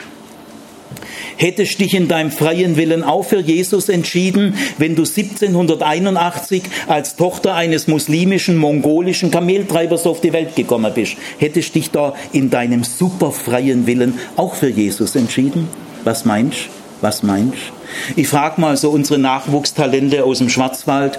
[1.41, 7.55] Hättest dich in deinem freien Willen auch für Jesus entschieden, wenn du 1781 als Tochter
[7.55, 11.17] eines muslimischen, mongolischen Kameltreibers auf die Welt gekommen bist?
[11.39, 15.67] Hättest dich da in deinem superfreien Willen auch für Jesus entschieden?
[16.05, 16.69] Was meinst?
[17.01, 17.73] Was meinst?
[18.17, 21.19] Ich frage mal so unsere Nachwuchstalente aus dem Schwarzwald.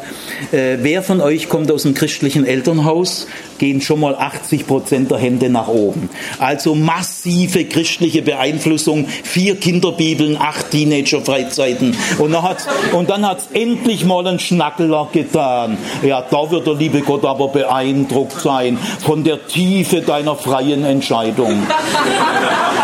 [0.51, 3.27] Äh, wer von euch kommt aus einem christlichen Elternhaus?
[3.57, 6.09] Gehen schon mal 80 Prozent der Hände nach oben.
[6.39, 9.07] Also massive christliche Beeinflussung.
[9.07, 11.95] Vier Kinderbibeln, acht Teenager-Freizeiten.
[12.17, 15.77] Und dann hat's, und dann hat's endlich mal ein Schnackler getan.
[16.01, 21.61] Ja, da wird der liebe Gott aber beeindruckt sein von der Tiefe deiner freien Entscheidung.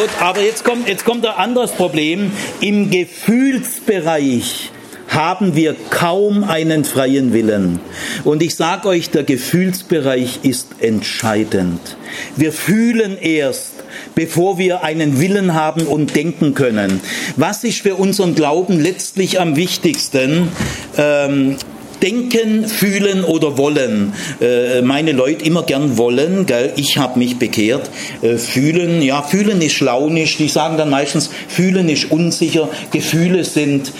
[0.00, 2.32] Gut, aber jetzt kommt, jetzt kommt ein anderes Problem.
[2.62, 4.70] Im Gefühlsbereich
[5.08, 7.80] haben wir kaum einen freien Willen.
[8.24, 11.98] Und ich sage euch, der Gefühlsbereich ist entscheidend.
[12.34, 13.84] Wir fühlen erst,
[14.14, 17.02] bevor wir einen Willen haben und denken können.
[17.36, 20.48] Was ist für unseren Glauben letztlich am wichtigsten?
[20.96, 21.56] Ähm,
[22.02, 24.12] denken, fühlen oder wollen.
[24.40, 26.72] Äh, meine Leute immer gern wollen, gell?
[26.76, 27.90] ich habe mich bekehrt.
[28.22, 33.92] Äh, fühlen, ja, fühlen ist launisch, die sagen dann meistens, fühlen ist unsicher, Gefühle sind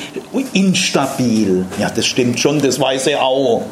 [0.53, 1.67] instabil.
[1.79, 3.65] Ja, das stimmt schon, das weiß er auch.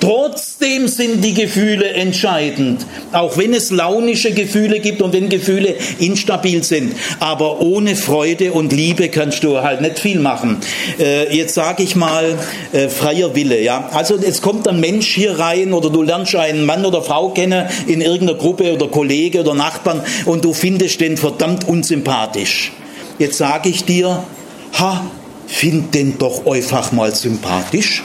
[0.00, 6.62] Trotzdem sind die Gefühle entscheidend, auch wenn es launische Gefühle gibt und wenn Gefühle instabil
[6.62, 6.94] sind.
[7.20, 10.58] Aber ohne Freude und Liebe kannst du halt nicht viel machen.
[10.98, 12.38] Äh, jetzt sage ich mal
[12.72, 13.60] äh, freier Wille.
[13.60, 17.30] Ja, also es kommt ein Mensch hier rein oder du lernst einen Mann oder Frau
[17.30, 22.72] kennen in irgendeiner Gruppe oder Kollege oder Nachbarn und du findest den verdammt unsympathisch
[23.18, 24.24] Jetzt sage ich dir,
[24.78, 25.06] ha,
[25.46, 28.02] find den doch einfach mal sympathisch.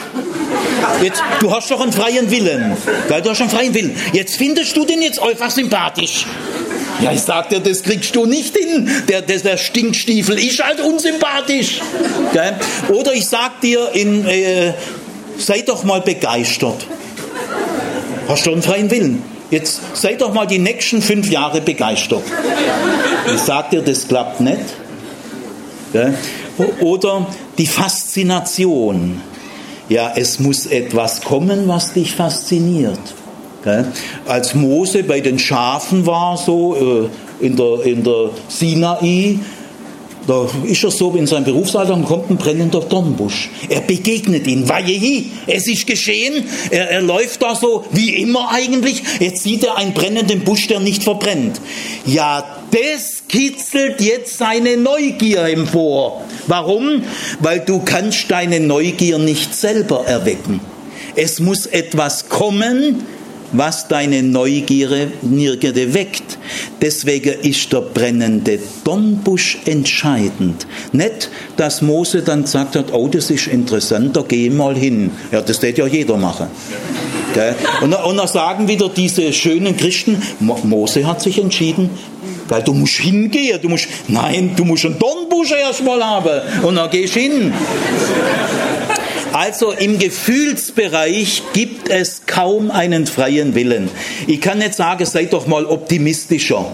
[1.02, 2.76] Jetzt, du hast doch einen freien Willen.
[3.08, 3.22] Gell?
[3.22, 3.96] Du hast einen freien Willen.
[4.12, 6.26] Jetzt findest du den jetzt einfach sympathisch.
[7.00, 8.90] Ja, ich sag dir, das kriegst du nicht hin.
[9.08, 11.80] Der, der, der Stinkstiefel ist halt unsympathisch.
[12.32, 12.56] Gell?
[12.88, 14.72] Oder ich sag dir, in, äh,
[15.38, 16.86] sei doch mal begeistert.
[18.26, 19.22] Hast du einen freien Willen?
[19.50, 22.24] Jetzt sei doch mal die nächsten fünf Jahre begeistert.
[23.32, 24.58] Ich sag dir, das klappt nicht.
[25.92, 26.14] Gell?
[26.80, 29.22] Oder die Faszination.
[29.88, 32.98] Ja, es muss etwas kommen, was dich fasziniert.
[34.26, 39.40] Als Mose bei den Schafen war, so äh, in der, in der Sinai,
[40.28, 43.48] da ist er so in seinem Berufsalter und kommt ein brennender Dornbusch.
[43.70, 44.68] Er begegnet ihn.
[44.68, 46.44] Vajehi, es ist geschehen.
[46.70, 49.02] Er, er läuft da so wie immer eigentlich.
[49.20, 51.62] Jetzt sieht er einen brennenden Busch, der nicht verbrennt.
[52.04, 56.22] Ja, das kitzelt jetzt seine Neugier empor.
[56.46, 57.04] Warum?
[57.40, 60.60] Weil du kannst deine Neugier nicht selber erwecken.
[61.16, 63.06] Es muss etwas kommen,
[63.52, 66.38] was deine Neugierde weckt.
[66.80, 70.66] Deswegen ist der brennende Dornbusch entscheidend.
[70.92, 75.10] Nicht, dass Mose dann gesagt hat, oh, das ist interessant, da geh mal hin.
[75.32, 76.48] Ja, das wird ja jeder machen.
[77.82, 81.90] Und, und dann sagen wieder diese schönen Christen, Mose hat sich entschieden,
[82.48, 86.90] weil du musst hingehen, du musst, nein, du musst einen Dornbusch erstmal haben und dann
[86.90, 87.52] gehst du hin.
[89.38, 93.88] Also im Gefühlsbereich gibt es kaum einen freien Willen.
[94.26, 96.72] Ich kann nicht sagen, seid doch mal optimistischer.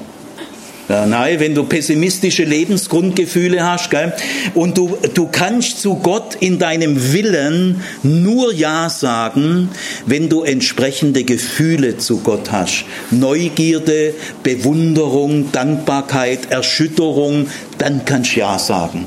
[0.89, 4.13] Ja, nein, wenn du pessimistische Lebensgrundgefühle hast, gell,
[4.55, 9.71] und du, du kannst zu Gott in deinem Willen nur Ja sagen,
[10.05, 12.85] wenn du entsprechende Gefühle zu Gott hast.
[13.11, 17.47] Neugierde, Bewunderung, Dankbarkeit, Erschütterung,
[17.85, 19.07] dann kannst du Ja sagen.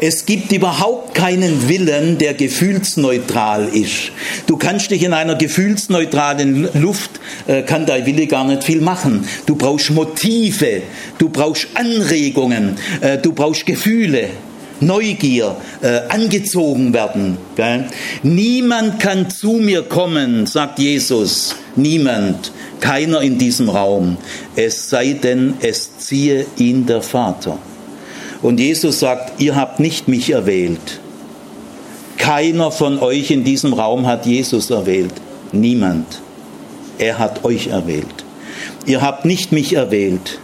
[0.00, 4.12] Es gibt überhaupt keinen Willen, der gefühlsneutral ist.
[4.46, 7.10] Du kannst dich in einer gefühlsneutralen Luft,
[7.46, 9.28] äh, kann dein Wille gar nicht viel machen.
[9.44, 10.80] Du brauchst Motive,
[11.18, 14.30] du brauchst Anregungen, äh, du brauchst Gefühle.
[14.80, 17.38] Neugier, äh, angezogen werden.
[17.56, 17.84] Gell?
[18.22, 21.54] Niemand kann zu mir kommen, sagt Jesus.
[21.76, 24.16] Niemand, keiner in diesem Raum.
[24.56, 27.58] Es sei denn, es ziehe ihn der Vater.
[28.44, 31.00] Und Jesus sagt, ihr habt nicht mich erwählt.
[32.18, 35.14] Keiner von euch in diesem Raum hat Jesus erwählt.
[35.52, 36.20] Niemand.
[36.98, 38.26] Er hat euch erwählt.
[38.84, 40.40] Ihr habt nicht mich erwählt.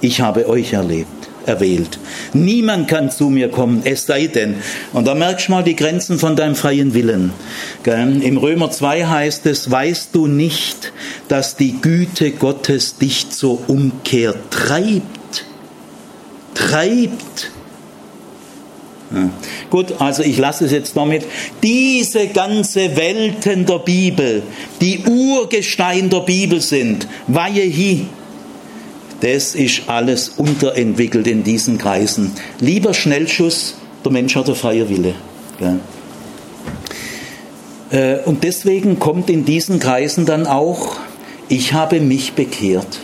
[0.00, 1.08] Ich habe euch erlebt
[1.44, 1.98] erwählt.
[2.32, 4.54] Niemand kann zu mir kommen, es sei denn.
[4.94, 7.30] Und da merkst du mal die Grenzen von deinem freien Willen.
[7.84, 10.94] Im Römer 2 heißt es, weißt du nicht,
[11.28, 15.23] dass die Güte Gottes dich zur Umkehr treibt?
[16.54, 17.50] Treibt.
[19.70, 21.24] Gut, also ich lasse es jetzt damit.
[21.62, 24.42] Diese ganze Welten der Bibel,
[24.80, 28.06] die Urgestein der Bibel sind, Weihehi,
[29.20, 32.32] das ist alles unterentwickelt in diesen Kreisen.
[32.60, 35.14] Lieber Schnellschuss, der Mensch hat ein freier Wille.
[37.90, 40.96] Äh, und deswegen kommt in diesen Kreisen dann auch,
[41.48, 43.00] ich habe mich bekehrt.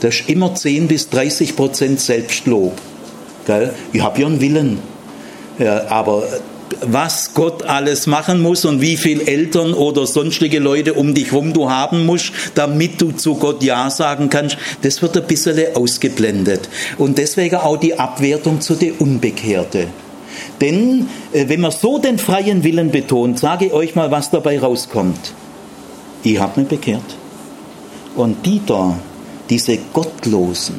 [0.00, 2.72] Das ist immer 10 bis 30 Prozent Selbstlob.
[3.92, 4.78] Ich habe ja einen Willen.
[5.88, 6.22] aber
[6.82, 11.52] was Gott alles machen muss und wie viele Eltern oder sonstige Leute um dich herum
[11.52, 16.68] du haben musst, damit du zu Gott Ja sagen kannst, das wird ein bisschen ausgeblendet.
[16.98, 19.88] Und deswegen auch die Abwertung zu den Unbekehrten.
[20.60, 24.58] Denn äh, wenn man so den freien Willen betont, sage ich euch mal, was dabei
[24.58, 25.34] rauskommt.
[26.22, 27.02] Ich habe mich bekehrt.
[28.14, 28.60] Und die
[29.50, 30.76] diese Gottlosen,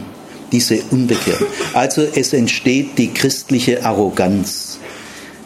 [0.51, 1.45] diese Unbekehrten.
[1.73, 4.79] Also es entsteht die christliche Arroganz,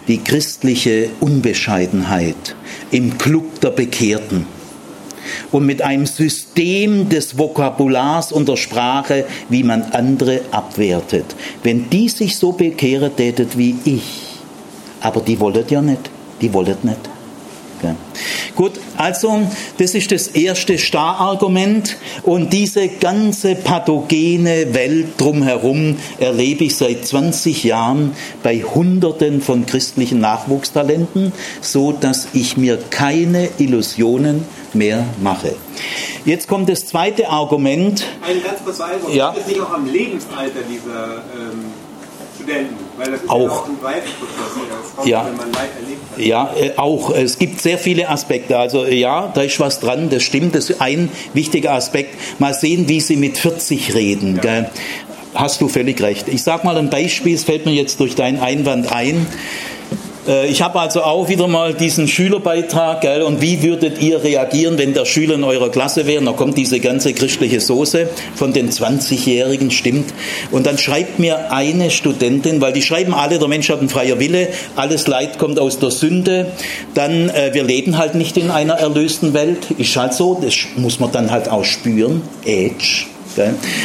[0.07, 2.55] die christliche Unbescheidenheit
[2.91, 4.45] im Club der Bekehrten.
[5.51, 11.25] Und mit einem System des Vokabulars und der Sprache, wie man andere abwertet.
[11.63, 14.03] Wenn die sich so bekehren tätet wie ich,
[15.01, 16.11] aber die wollen ja nicht,
[16.41, 17.14] die wollen nicht.
[17.85, 17.95] Okay.
[18.55, 19.41] Gut, also
[19.77, 27.63] das ist das erste Starargument und diese ganze pathogene Welt drumherum erlebe ich seit 20
[27.65, 35.55] Jahren bei Hunderten von christlichen Nachwuchstalenten, so dass ich mir keine Illusionen mehr mache.
[36.23, 38.05] Jetzt kommt das zweite Argument.
[38.25, 39.13] Ein ganz kurzer Einwurf.
[39.13, 39.31] Ja.
[39.31, 41.65] Ist nicht auch am Lebensalter dieser ähm
[42.35, 42.75] Studenten,
[43.27, 43.67] auch,
[45.05, 45.27] ja
[46.17, 47.11] ja, äh, auch.
[47.11, 48.57] Es gibt sehr viele Aspekte.
[48.57, 50.55] Also ja, da ist was dran, das stimmt.
[50.55, 52.15] Das ist ein wichtiger Aspekt.
[52.39, 54.39] Mal sehen, wie Sie mit 40 reden.
[54.43, 54.65] Ja.
[55.33, 56.27] hast du völlig recht.
[56.29, 59.27] Ich sage mal ein Beispiel, es fällt mir jetzt durch deinen Einwand ein.
[60.27, 64.77] Äh, ich habe also auch wieder mal diesen Schülerbeitrag, gell, und wie würdet ihr reagieren,
[64.77, 66.23] wenn der Schüler in eurer Klasse wäre?
[66.23, 70.13] Da kommt diese ganze christliche Soße von den 20-Jährigen, stimmt.
[70.51, 74.19] Und dann schreibt mir eine Studentin, weil die schreiben alle, der Mensch hat einen freier
[74.19, 76.51] Wille, alles Leid kommt aus der Sünde,
[76.93, 80.99] dann, äh, wir leben halt nicht in einer erlösten Welt, ist halt so, das muss
[80.99, 83.14] man dann halt auch spüren, Edge.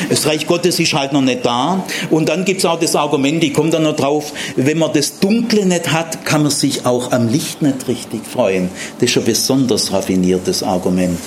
[0.09, 1.85] Das Reich Gottes ist halt noch nicht da.
[2.11, 5.19] Und dann gibt es auch das Argument, ich komme da noch drauf, wenn man das
[5.19, 8.71] Dunkle nicht hat, kann man sich auch am Licht nicht richtig freuen.
[9.01, 11.19] Das ist ein besonders raffiniertes Argument.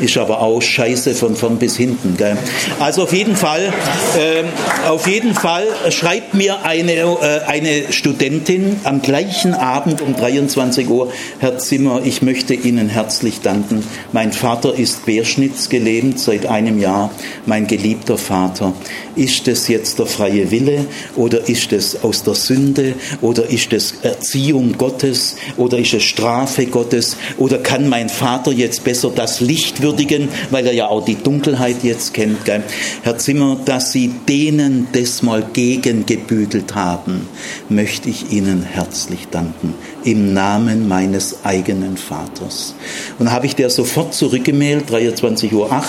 [0.00, 2.16] Ist aber auch scheiße von vorn bis hinten.
[2.16, 2.36] Gell?
[2.80, 3.72] Also auf jeden Fall,
[4.18, 10.88] äh, auf jeden Fall schreibt mir eine, äh, eine Studentin am gleichen Abend um 23
[10.88, 13.84] Uhr, Herr Zimmer, ich möchte Ihnen herzlich danken.
[14.12, 17.10] Mein Vater ist querschnittsgelähmt seit einem Jahr.
[17.46, 18.74] Mein geliebter Vater,
[19.16, 20.84] ist es jetzt der freie Wille
[21.16, 26.66] oder ist es aus der Sünde oder ist es Erziehung Gottes oder ist es Strafe
[26.66, 31.16] Gottes oder kann mein Vater jetzt besser das Licht würdigen, weil er ja auch die
[31.16, 32.44] Dunkelheit jetzt kennt.
[32.44, 32.62] Gell?
[33.04, 37.26] Herr Zimmer, dass Sie denen das mal gegengebügelt haben,
[37.70, 39.72] möchte ich Ihnen herzlich danken
[40.04, 42.74] im Namen meines eigenen Vaters.
[43.18, 45.84] Und habe ich der sofort zurückgemailt, 23.08 Uhr,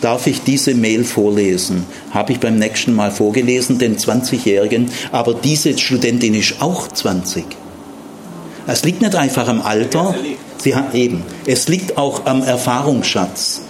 [0.00, 1.84] darf ich diese Mail vorlesen?
[2.10, 7.44] Habe ich beim nächsten Mal vorgelesen, den 20-Jährigen, aber diese Studentin ist auch 20.
[8.66, 10.14] Es liegt nicht einfach am Alter,
[10.58, 13.62] sie hat eben, es liegt auch am Erfahrungsschatz.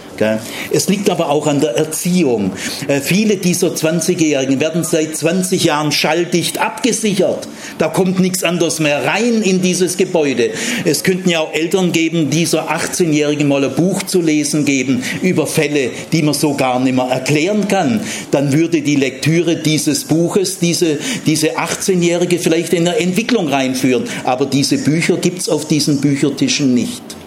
[0.72, 2.52] Es liegt aber auch an der Erziehung.
[2.86, 7.48] Äh, viele dieser 20-Jährigen werden seit 20 Jahren schalldicht abgesichert.
[7.78, 10.50] Da kommt nichts anderes mehr rein in dieses Gebäude.
[10.84, 15.46] Es könnten ja auch Eltern geben, dieser 18-Jährigen mal ein Buch zu lesen geben über
[15.46, 18.00] Fälle, die man so gar nicht mehr erklären kann.
[18.30, 24.04] Dann würde die Lektüre dieses Buches diese, diese 18-Jährige vielleicht in eine Entwicklung reinführen.
[24.24, 27.17] Aber diese Bücher gibt es auf diesen Büchertischen nicht.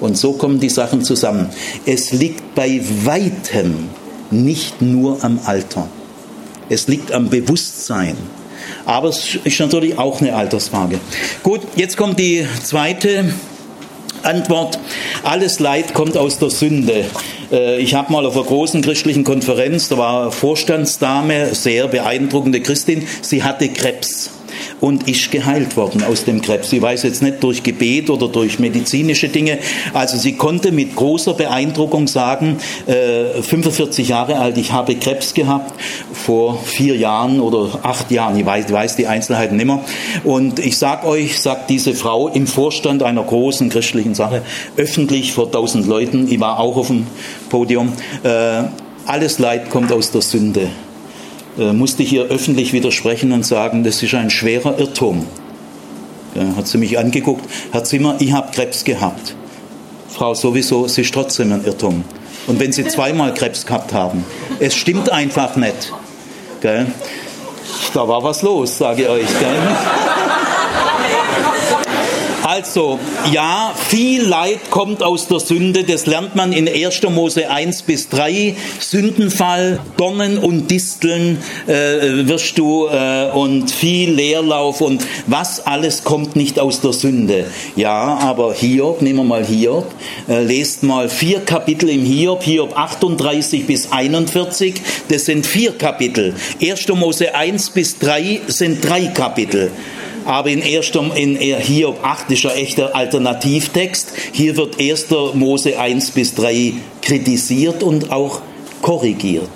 [0.00, 1.50] Und so kommen die Sachen zusammen.
[1.86, 3.88] Es liegt bei weitem
[4.30, 5.88] nicht nur am Alter.
[6.68, 8.16] Es liegt am Bewusstsein.
[8.84, 11.00] Aber es ist natürlich auch eine Altersfrage.
[11.42, 13.32] Gut, jetzt kommt die zweite
[14.22, 14.78] Antwort.
[15.22, 17.06] Alles Leid kommt aus der Sünde.
[17.50, 23.06] Äh, ich habe mal auf einer großen christlichen Konferenz, da war Vorstandsdame, sehr beeindruckende Christin,
[23.22, 24.30] sie hatte Krebs
[24.80, 26.70] und ist geheilt worden aus dem Krebs.
[26.70, 29.58] Sie weiß jetzt nicht durch Gebet oder durch medizinische Dinge.
[29.92, 35.72] Also sie konnte mit großer Beeindruckung sagen, äh, 45 Jahre alt, ich habe Krebs gehabt
[36.12, 39.80] vor vier Jahren oder acht Jahren, ich weiß, weiß die Einzelheiten nicht mehr.
[40.24, 44.42] Und ich sag euch, sagt diese Frau im Vorstand einer großen christlichen Sache,
[44.76, 47.06] öffentlich vor tausend Leuten, ich war auch auf dem
[47.48, 47.92] Podium,
[48.22, 48.62] äh,
[49.06, 50.68] alles Leid kommt aus der Sünde.
[51.56, 55.26] Äh, musste hier öffentlich widersprechen und sagen, das ist ein schwerer Irrtum.
[56.34, 59.34] Ja, hat sie mich angeguckt, Herr Zimmer, ich habe Krebs gehabt.
[60.08, 62.04] Frau, sowieso, es ist trotzdem ein Irrtum.
[62.46, 64.24] Und wenn Sie zweimal Krebs gehabt haben,
[64.58, 65.92] es stimmt einfach nicht.
[66.60, 66.86] Gell?
[67.92, 69.26] Da war was los, sage ich euch.
[69.38, 69.58] Gell?
[72.58, 72.98] Also,
[73.32, 77.02] ja, viel Leid kommt aus der Sünde, das lernt man in 1.
[77.08, 78.56] Mose 1 bis 3.
[78.80, 81.38] Sündenfall, Dornen und Disteln
[81.68, 87.46] äh, wirst du äh, und viel Leerlauf und was alles kommt nicht aus der Sünde.
[87.76, 89.86] Ja, aber Hiob, nehmen wir mal Hiob,
[90.28, 94.74] äh, lest mal vier Kapitel im Hiob, Hiob 38 bis 41,
[95.08, 96.34] das sind vier Kapitel.
[96.60, 96.88] 1.
[96.88, 99.70] Mose 1 bis 3 sind drei Kapitel
[100.28, 104.12] aber in, erster, in Hiob 8 ist ein echter Alternativtext.
[104.32, 105.06] Hier wird 1.
[105.32, 108.42] Mose 1 bis 3 kritisiert und auch
[108.82, 109.48] korrigiert.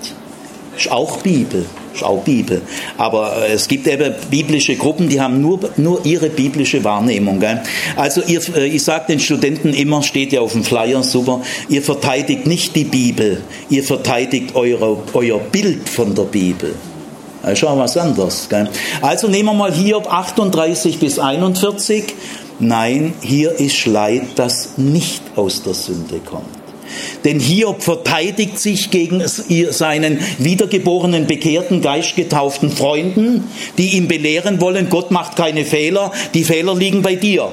[0.75, 1.67] Ist auch Bibel.
[1.93, 2.63] Ist auch Bibel.
[2.97, 7.39] Aber äh, es gibt eben biblische Gruppen, die haben nur, nur ihre biblische Wahrnehmung.
[7.39, 7.61] Gell?
[7.95, 11.83] Also ihr, äh, ich sage den Studenten immer, steht ja auf dem Flyer, super, ihr
[11.83, 16.73] verteidigt nicht die Bibel, ihr verteidigt eure, euer Bild von der Bibel.
[17.43, 18.47] Das ist auch was anderes.
[18.49, 18.69] Gell?
[19.01, 22.05] Also nehmen wir mal Hiob 38 bis 41.
[22.59, 26.45] Nein, hier ist Leid, das nicht aus der Sünde kommt.
[27.25, 35.11] Denn Hiob verteidigt sich gegen seinen wiedergeborenen, bekehrten, geistgetauften Freunden, die ihn belehren wollen, Gott
[35.11, 37.51] macht keine Fehler, die Fehler liegen bei dir.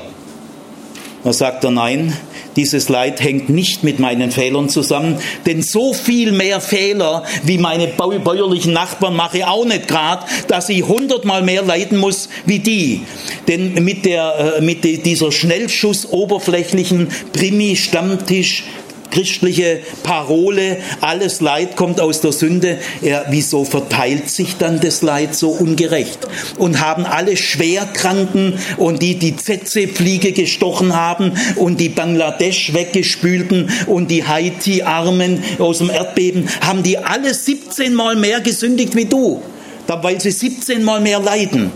[1.23, 2.17] Da sagt er, nein,
[2.57, 7.89] dieses Leid hängt nicht mit meinen Fehlern zusammen, denn so viel mehr Fehler wie meine
[7.89, 13.03] bäuerlichen Nachbarn mache ich auch nicht gerade, dass ich hundertmal mehr leiden muss wie die.
[13.49, 18.65] Denn mit, der, äh, mit dieser Schnellschuss oberflächlichen Primi-Stammtisch
[19.11, 22.79] christliche Parole, alles Leid kommt aus der Sünde.
[23.03, 26.19] Ja, wieso verteilt sich dann das Leid so ungerecht?
[26.59, 34.11] Und haben alle Schwerkranken und die die Tsetse-Fliege gestochen haben und die Bangladesch weggespülten und
[34.11, 39.43] die Haiti-Armen aus dem Erdbeben, haben die alle 17 Mal mehr gesündigt wie du,
[39.87, 41.71] weil sie 17 Mal mehr leiden.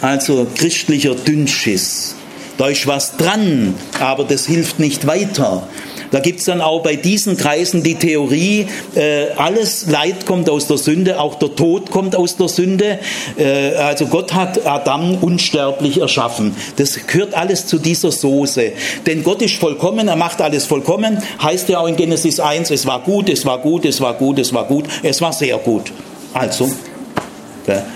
[0.00, 2.14] Also christlicher Dünnschiss.
[2.56, 5.66] Da ist was dran, aber das hilft nicht weiter.
[6.14, 10.68] Da gibt es dann auch bei diesen Kreisen die Theorie, äh, alles Leid kommt aus
[10.68, 13.00] der Sünde, auch der Tod kommt aus der Sünde.
[13.36, 16.54] Äh, also Gott hat Adam unsterblich erschaffen.
[16.76, 18.74] Das gehört alles zu dieser Soße.
[19.06, 21.20] Denn Gott ist vollkommen, er macht alles vollkommen.
[21.42, 24.38] Heißt ja auch in Genesis 1, es war gut, es war gut, es war gut,
[24.38, 25.92] es war gut, es war sehr gut.
[26.32, 26.70] Also,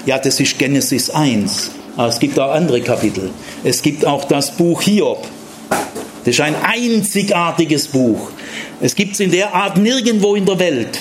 [0.07, 1.78] ja, das ist Genesis 1.
[1.99, 3.31] Aber es gibt auch andere Kapitel.
[3.65, 5.27] Es gibt auch das Buch Hiob.
[6.25, 8.31] Das ist ein einzigartiges Buch.
[8.81, 11.01] Es gibt es in der Art nirgendwo in der Welt.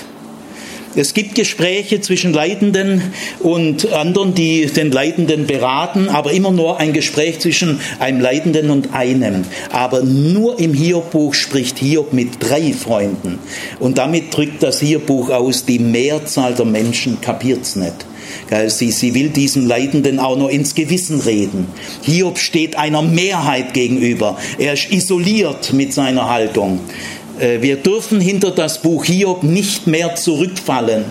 [0.96, 6.94] Es gibt Gespräche zwischen Leidenden und anderen, die den Leidenden beraten, aber immer nur ein
[6.94, 9.44] Gespräch zwischen einem Leidenden und einem.
[9.72, 13.38] Aber nur im Hiob-Buch spricht Hiob mit drei Freunden.
[13.80, 18.08] Und damit drückt das Hiob-Buch aus, die Mehrzahl der Menschen kapiert es nicht.
[18.68, 21.68] Sie, sie will diesem Leidenden auch nur ins Gewissen reden.
[22.02, 24.38] Hiob steht einer Mehrheit gegenüber.
[24.58, 26.80] Er ist isoliert mit seiner Haltung.
[27.40, 31.06] Äh, wir dürfen hinter das Buch Hiob nicht mehr zurückfallen.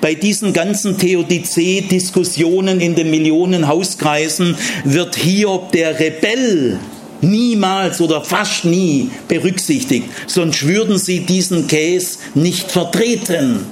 [0.00, 6.78] Bei diesen ganzen Theodizee-Diskussionen in den Millionen Hauskreisen wird Hiob der Rebell
[7.22, 13.66] niemals oder fast nie berücksichtigt, sonst würden sie diesen Case nicht vertreten.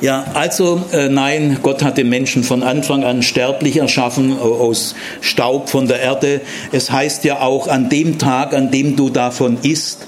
[0.00, 5.68] Ja, also äh, nein, Gott hat den Menschen von Anfang an sterblich erschaffen, aus Staub
[5.68, 6.40] von der Erde.
[6.70, 10.06] Es heißt ja auch, an dem Tag, an dem du davon isst,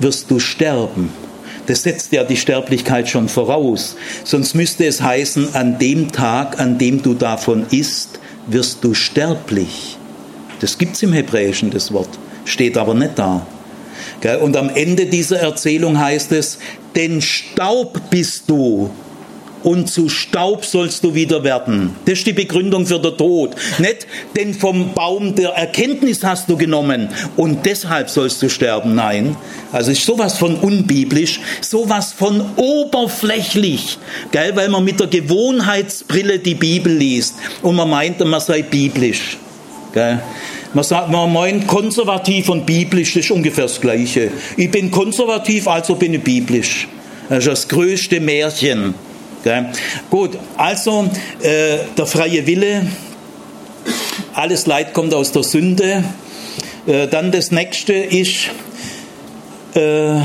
[0.00, 1.12] wirst du sterben.
[1.66, 3.94] Das setzt ja die Sterblichkeit schon voraus.
[4.24, 8.18] Sonst müsste es heißen, an dem Tag, an dem du davon isst,
[8.48, 9.98] wirst du sterblich.
[10.60, 12.08] Das gibt's im Hebräischen, das Wort,
[12.44, 13.46] steht aber nicht da.
[14.42, 16.58] Und am Ende dieser Erzählung heißt es,
[16.96, 18.90] denn Staub bist du
[19.62, 21.96] und zu Staub sollst du wieder werden.
[22.04, 23.54] Das ist die Begründung für den Tod.
[23.78, 24.06] Nicht,
[24.36, 28.94] denn vom Baum der Erkenntnis hast du genommen und deshalb sollst du sterben.
[28.94, 29.36] Nein.
[29.72, 33.98] Also ist sowas von unbiblisch, sowas von oberflächlich,
[34.32, 39.36] gell, weil man mit der Gewohnheitsbrille die Bibel liest und man meint, man sei biblisch.
[39.92, 40.22] Gell.
[40.74, 44.30] Man, sagt, man meint, konservativ und biblisch ist ungefähr das Gleiche.
[44.56, 46.86] Ich bin konservativ, also bin ich biblisch.
[47.28, 48.94] Das ist das größte Märchen.
[49.44, 49.72] Gell?
[50.10, 51.08] Gut, also
[51.40, 52.86] äh, der freie Wille,
[54.34, 56.04] alles Leid kommt aus der Sünde.
[56.86, 58.50] Äh, dann das nächste ist
[59.74, 60.20] äh,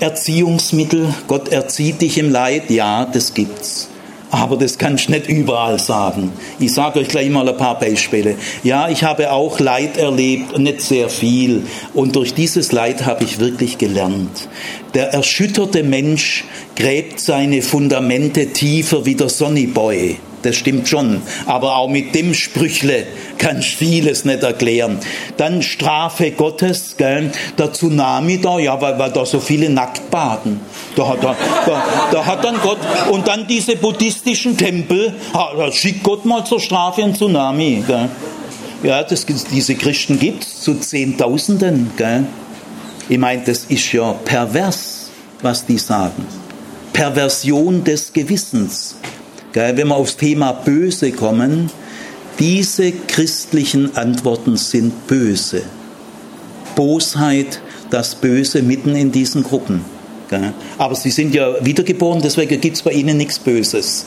[0.00, 1.14] Erziehungsmittel.
[1.26, 2.70] Gott erzieht dich im Leid.
[2.70, 3.88] Ja, das gibt's.
[4.30, 6.32] Aber das kann ich nicht überall sagen.
[6.58, 8.36] Ich sage euch gleich mal ein paar Beispiele.
[8.64, 11.62] Ja, ich habe auch Leid erlebt, nicht sehr viel.
[11.94, 14.48] Und durch dieses Leid habe ich wirklich gelernt.
[14.94, 20.16] Der erschütterte Mensch gräbt seine Fundamente tiefer wie der Sonnyboy
[20.46, 21.22] das stimmt schon.
[21.46, 23.06] Aber auch mit dem Sprüchle
[23.38, 24.98] kannst du vieles nicht erklären.
[25.36, 27.32] Dann Strafe Gottes, gell?
[27.58, 30.60] der Tsunami da, ja, weil, weil da so viele nackt baden.
[30.94, 31.36] Da hat, da,
[31.66, 32.78] da, da hat dann Gott,
[33.10, 37.82] und dann diese buddhistischen Tempel, da schickt Gott mal zur Strafe einen Tsunami.
[37.86, 38.08] Gell?
[38.82, 41.90] Ja, das, diese Christen gibt es zu Zehntausenden.
[41.96, 42.24] Gell?
[43.08, 45.10] Ich meine, das ist ja pervers,
[45.42, 46.26] was die sagen.
[46.92, 48.96] Perversion des Gewissens
[49.56, 51.70] wenn wir aufs Thema Böse kommen,
[52.38, 55.62] diese christlichen Antworten sind böse.
[56.74, 59.82] Bosheit, das Böse mitten in diesen Gruppen.
[60.76, 64.06] Aber sie sind ja wiedergeboren, deswegen gibt es bei ihnen nichts Böses.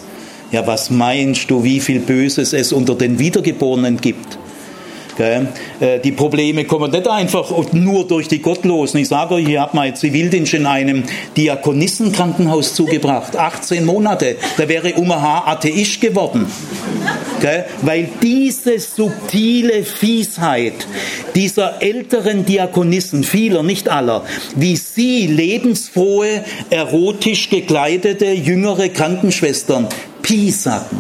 [0.52, 4.38] Ja, was meinst du, wie viel Böses es unter den Wiedergeborenen gibt?
[5.20, 8.99] Äh, die Probleme kommen nicht einfach nur durch die Gottlosen.
[9.01, 11.03] Ich sage euch, ich habe mal Zivildienst in einem
[11.36, 13.36] Diakonissenkrankenhaus zugebracht.
[13.36, 14.38] 18 Monate.
[14.57, 16.47] Da wäre Umaha Atheist geworden.
[17.82, 20.74] Weil diese subtile Fiesheit
[21.36, 24.24] dieser älteren Diakonissen, vieler, nicht aller,
[24.55, 29.88] wie sie lebensfrohe, erotisch gekleidete, jüngere Krankenschwestern
[30.22, 30.99] piesacken.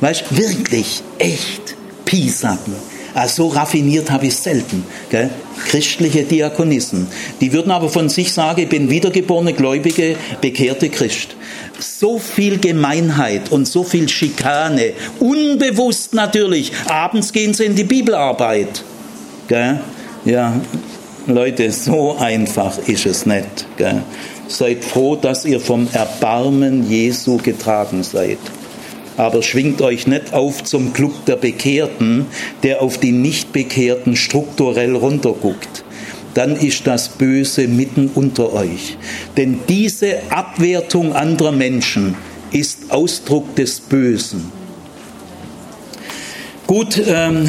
[0.00, 2.89] Weißt wirklich, echt piesacken
[3.26, 4.84] so raffiniert habe ich es selten.
[5.10, 5.30] Gell?
[5.66, 7.06] Christliche Diakonissen.
[7.40, 11.36] Die würden aber von sich sagen, ich bin wiedergeborene, gläubige, bekehrte Christ.
[11.78, 16.72] So viel Gemeinheit und so viel Schikane, unbewusst natürlich.
[16.86, 18.84] Abends gehen sie in die Bibelarbeit.
[19.48, 19.80] Gell?
[20.24, 20.60] Ja,
[21.26, 23.66] Leute, so einfach ist es nicht.
[23.76, 24.02] Gell?
[24.48, 28.38] Seid froh, dass ihr vom Erbarmen Jesu getragen seid.
[29.20, 32.24] Aber schwingt euch nicht auf zum Club der Bekehrten,
[32.62, 35.84] der auf die Nichtbekehrten strukturell runterguckt.
[36.32, 38.96] Dann ist das Böse mitten unter euch.
[39.36, 42.16] Denn diese Abwertung anderer Menschen
[42.50, 44.50] ist Ausdruck des Bösen.
[46.66, 47.46] Gut, ähm,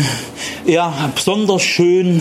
[0.65, 2.19] ja, besonders schön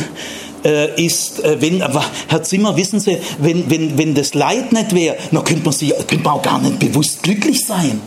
[0.65, 1.83] äh, ist, äh, wenn,
[2.29, 5.89] Herr Zimmer, wissen Sie, wenn, wenn, wenn das Leid nicht wäre, dann könnte man, sie,
[6.07, 8.01] könnte man auch gar nicht bewusst glücklich sein.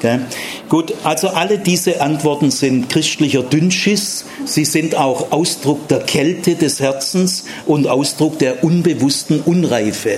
[0.00, 0.20] Okay.
[0.70, 4.24] Gut, also alle diese Antworten sind christlicher Dünnschiss.
[4.46, 10.16] Sie sind auch Ausdruck der Kälte des Herzens und Ausdruck der unbewussten Unreife.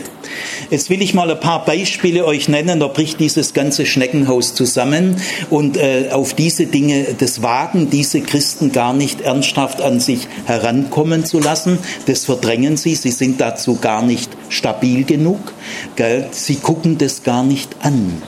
[0.70, 5.16] Jetzt will ich mal ein paar Beispiele euch nennen, da bricht dieses ganze Schneckenhaus zusammen
[5.50, 11.24] und äh, auf diese Dinge, das Wagen diese Christen gar nicht ernsthaft an sich herankommen
[11.24, 15.52] zu lassen, das verdrängen sie, sie sind dazu gar nicht stabil genug,
[15.96, 16.28] gell?
[16.30, 18.22] sie gucken das gar nicht an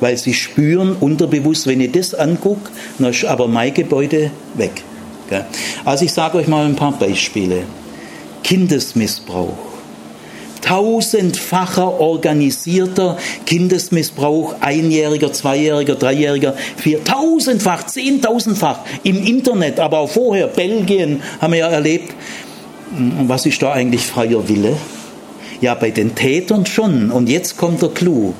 [0.00, 4.82] weil sie spüren unterbewusst, wenn ich das angucke, dann ist aber mein Gebäude weg.
[5.84, 7.62] Also ich sage euch mal ein paar Beispiele.
[8.42, 9.56] Kindesmissbrauch.
[10.60, 21.52] Tausendfacher organisierter Kindesmissbrauch, einjähriger, zweijähriger, dreijähriger, viertausendfach, zehntausendfach im Internet, aber auch vorher, Belgien haben
[21.52, 22.14] wir ja erlebt.
[23.26, 24.76] Was ist da eigentlich freier Wille?
[25.60, 27.10] Ja, bei den Tätern schon.
[27.10, 28.34] Und jetzt kommt der Clou.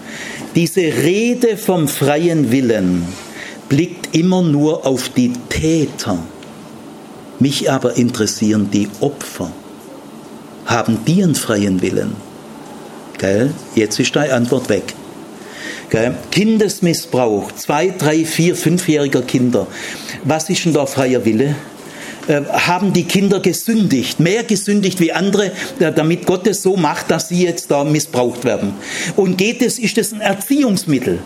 [0.55, 3.05] Diese Rede vom freien Willen
[3.69, 6.19] blickt immer nur auf die Täter.
[7.41, 9.51] Mich aber interessieren die Opfer.
[10.67, 12.13] Haben die einen freien Willen?
[13.19, 13.51] Gell?
[13.75, 14.95] Jetzt ist deine Antwort weg.
[15.91, 16.15] Gell?
[16.31, 19.67] Kindesmissbrauch, zwei, drei, vier, fünfjähriger Kinder.
[20.23, 21.57] Was ist denn da freier Wille?
[22.27, 27.11] Äh, haben die Kinder gesündigt, mehr gesündigt wie andere, äh, damit Gott es so macht,
[27.11, 28.73] dass sie jetzt da missbraucht werden.
[29.17, 31.19] Und geht es, ist es ein Erziehungsmittel.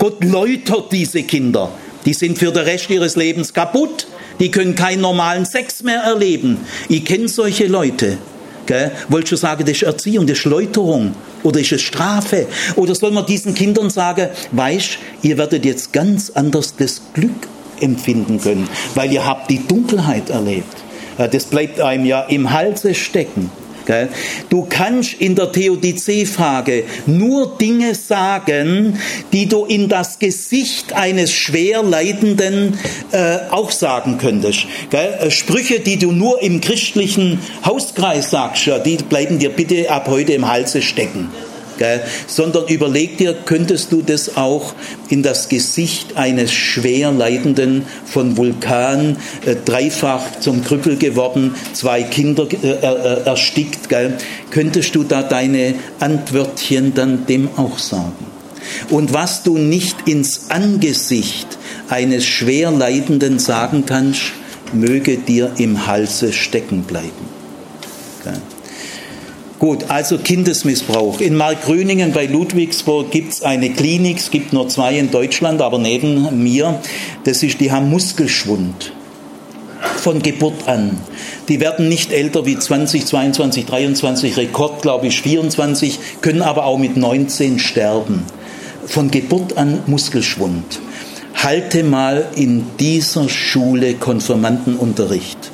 [0.00, 1.70] Gott läutert diese Kinder.
[2.04, 4.08] Die sind für den Rest ihres Lebens kaputt.
[4.40, 6.58] Die können keinen normalen Sex mehr erleben.
[6.88, 8.18] Ich kenne solche Leute.
[8.66, 8.90] Gell?
[9.08, 12.46] Wolltest du sagen, das ist Erziehung, das ist Läuterung oder ist es Strafe?
[12.76, 17.48] Oder soll man diesen Kindern sagen, weißt, ihr werdet jetzt ganz anders das Glück
[17.80, 20.76] empfinden können, weil ihr habt die Dunkelheit erlebt.
[21.18, 23.50] Das bleibt einem ja im Halse stecken.
[24.48, 28.98] Du kannst in der Theodizee-Frage nur Dinge sagen,
[29.32, 32.78] die du in das Gesicht eines schwer Leidenden
[33.12, 34.66] äh, auch sagen könntest.
[34.92, 40.32] Äh, Sprüche, die du nur im christlichen Hauskreis sagst, die bleiben dir bitte ab heute
[40.32, 41.30] im Halse stecken
[41.78, 42.02] gell?
[42.26, 44.74] sondern überleg dir, könntest du das auch
[45.08, 52.46] in das Gesicht eines schwer Leidenden von Vulkan, äh, dreifach zum Krüppel geworden, zwei Kinder
[52.50, 54.16] äh, äh, erstickt, gell?
[54.50, 58.32] könntest du da deine Antwörtchen dann dem auch sagen?
[58.90, 61.58] Und was du nicht ins Angesicht
[61.88, 64.32] eines schwer Leidenden sagen kannst,
[64.72, 67.32] möge dir im Halse stecken bleiben.
[69.62, 71.20] Gut, also Kindesmissbrauch.
[71.20, 75.78] In Markgröningen bei Ludwigsburg gibt es eine Klinik, es gibt nur zwei in Deutschland, aber
[75.78, 76.80] neben mir,
[77.22, 78.92] das ist, die haben Muskelschwund
[79.98, 80.98] von Geburt an.
[81.48, 86.78] Die werden nicht älter wie 20, 22, 23, Rekord glaube ich 24, können aber auch
[86.78, 88.24] mit 19 sterben.
[88.84, 90.80] Von Geburt an Muskelschwund.
[91.36, 95.51] Halte mal in dieser Schule Konfirmandenunterricht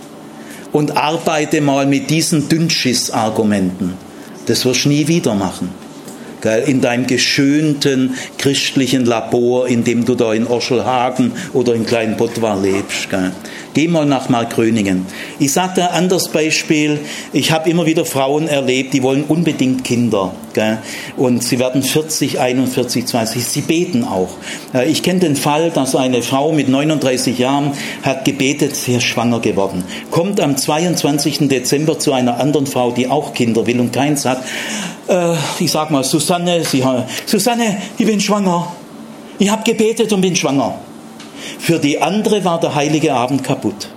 [0.72, 3.94] und arbeite mal mit diesen Dünnschiss-Argumenten.
[4.46, 5.70] Das wirst du nie wieder machen.
[6.66, 12.60] In deinem geschönten christlichen Labor, in dem du da in Orschelhagen oder in Klein Bottwar
[12.60, 13.08] lebst.
[13.74, 15.06] Geh mal nach Markgröningen.
[15.38, 17.00] Ich sage da ein anderes Beispiel.
[17.32, 20.32] Ich habe immer wieder Frauen erlebt, die wollen unbedingt Kinder.
[20.54, 20.78] Gell?
[21.16, 23.44] Und sie werden 40, 41, 20.
[23.44, 24.30] Sie beten auch.
[24.74, 29.04] Äh, ich kenne den Fall, dass eine Frau mit 39 Jahren hat gebetet, sie ist
[29.04, 29.84] schwanger geworden.
[30.10, 31.48] Kommt am 22.
[31.48, 34.42] Dezember zu einer anderen Frau, die auch Kinder will und keins hat.
[35.08, 36.82] Äh, ich sag mal, Susanne, sie,
[37.26, 38.72] Susanne, ich bin schwanger.
[39.38, 40.74] Ich habe gebetet und bin schwanger.
[41.58, 43.88] Für die andere war der heilige Abend kaputt,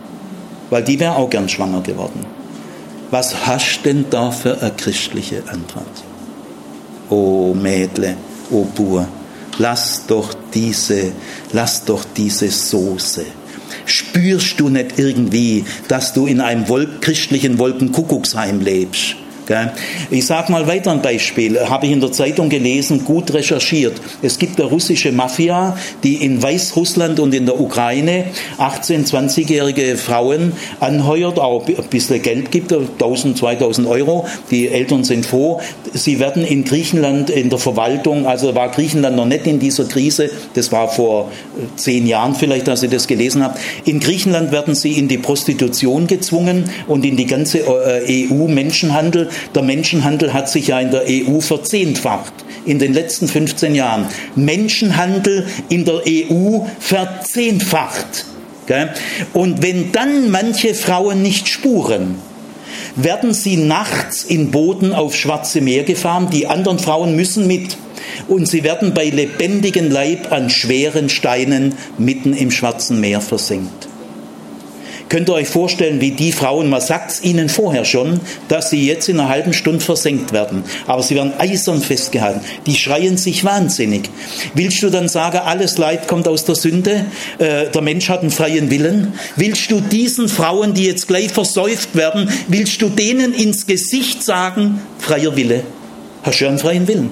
[0.70, 2.26] weil die wäre auch gern schwanger geworden.
[3.12, 6.04] Was hast denn da für eine christliche Antwort?
[7.10, 8.16] Oh Mädle,
[8.52, 9.08] oh Bur,
[9.58, 11.12] lass doch diese,
[11.52, 13.26] lass doch diese Soße.
[13.86, 16.66] Spürst du nicht irgendwie, dass du in einem
[17.02, 19.16] christlichen Wolkenkuckucksheim lebst?
[20.10, 24.02] Ich sage mal weiter ein Beispiel, habe ich in der Zeitung gelesen, gut recherchiert.
[24.22, 28.26] Es gibt eine russische Mafia, die in Weißrussland und in der Ukraine
[28.58, 34.28] 18-, 20-jährige Frauen anheuert, auch ein bisschen Geld gibt, 1000, 2000 Euro.
[34.50, 35.62] Die Eltern sind froh.
[35.94, 40.30] Sie werden in Griechenland in der Verwaltung, also war Griechenland noch nicht in dieser Krise,
[40.54, 41.32] das war vor
[41.76, 43.58] zehn Jahren vielleicht, als ich das gelesen habe.
[43.86, 49.30] In Griechenland werden sie in die Prostitution gezwungen und in die ganze äh, EU Menschenhandel.
[49.56, 52.34] Der Menschenhandel hat sich ja in der EU verzehnfacht
[52.66, 54.08] in den letzten 15 Jahren.
[54.36, 58.26] Menschenhandel in der EU verzehnfacht.
[59.34, 62.16] Und wenn dann manche Frauen nicht spuren,
[62.96, 67.78] werden sie nachts in Booten auf Schwarze Meer gefahren, die anderen Frauen müssen mit.
[68.28, 73.91] Und sie werden bei lebendigem Leib an schweren Steinen mitten im Schwarzen Meer versenkt.
[75.12, 78.88] Könnt ihr euch vorstellen, wie die Frauen, man sagt es ihnen vorher schon, dass sie
[78.88, 80.64] jetzt in einer halben Stunde versenkt werden.
[80.88, 82.40] Aber sie werden eisern festgehalten.
[82.66, 84.10] Die schreien sich wahnsinnig.
[84.54, 87.08] Willst du dann sagen, alles Leid kommt aus der Sünde?
[87.40, 89.12] Äh, der Mensch hat einen freien Willen?
[89.36, 94.80] Willst du diesen Frauen, die jetzt gleich versäuft werden, willst du denen ins Gesicht sagen,
[94.98, 95.66] freier Wille?
[96.24, 97.10] Hast du einen freien Willen?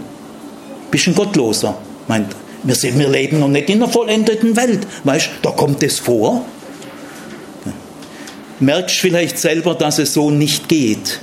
[0.89, 1.77] Bist ein Gottloser?
[2.07, 2.33] Meint,
[2.63, 4.87] wir, sind, wir leben noch nicht in einer vollendeten Welt.
[5.03, 6.45] Weißt, da kommt es vor
[8.59, 11.19] merkst vielleicht selber, dass es so nicht geht.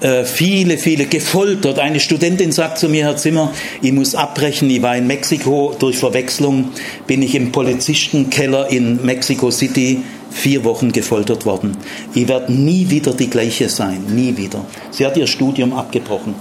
[0.00, 1.78] Äh, viele, viele gefoltert.
[1.78, 4.68] Eine Studentin sagt zu mir, Herr Zimmer, ich muss abbrechen.
[4.68, 6.70] Ich war in Mexiko durch Verwechslung,
[7.06, 11.76] bin ich im Polizistenkeller in Mexico City vier Wochen gefoltert worden.
[12.12, 14.64] Ich werde nie wieder die gleiche sein, nie wieder.
[14.90, 16.34] Sie hat ihr Studium abgebrochen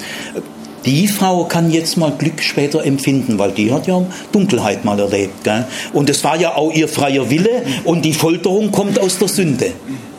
[0.86, 5.43] die Frau kann jetzt mal Glück später empfinden, weil die hat ja Dunkelheit mal erlebt.
[5.43, 5.65] Gell?
[5.93, 9.71] Und es war ja auch ihr freier Wille und die Folterung kommt aus der Sünde.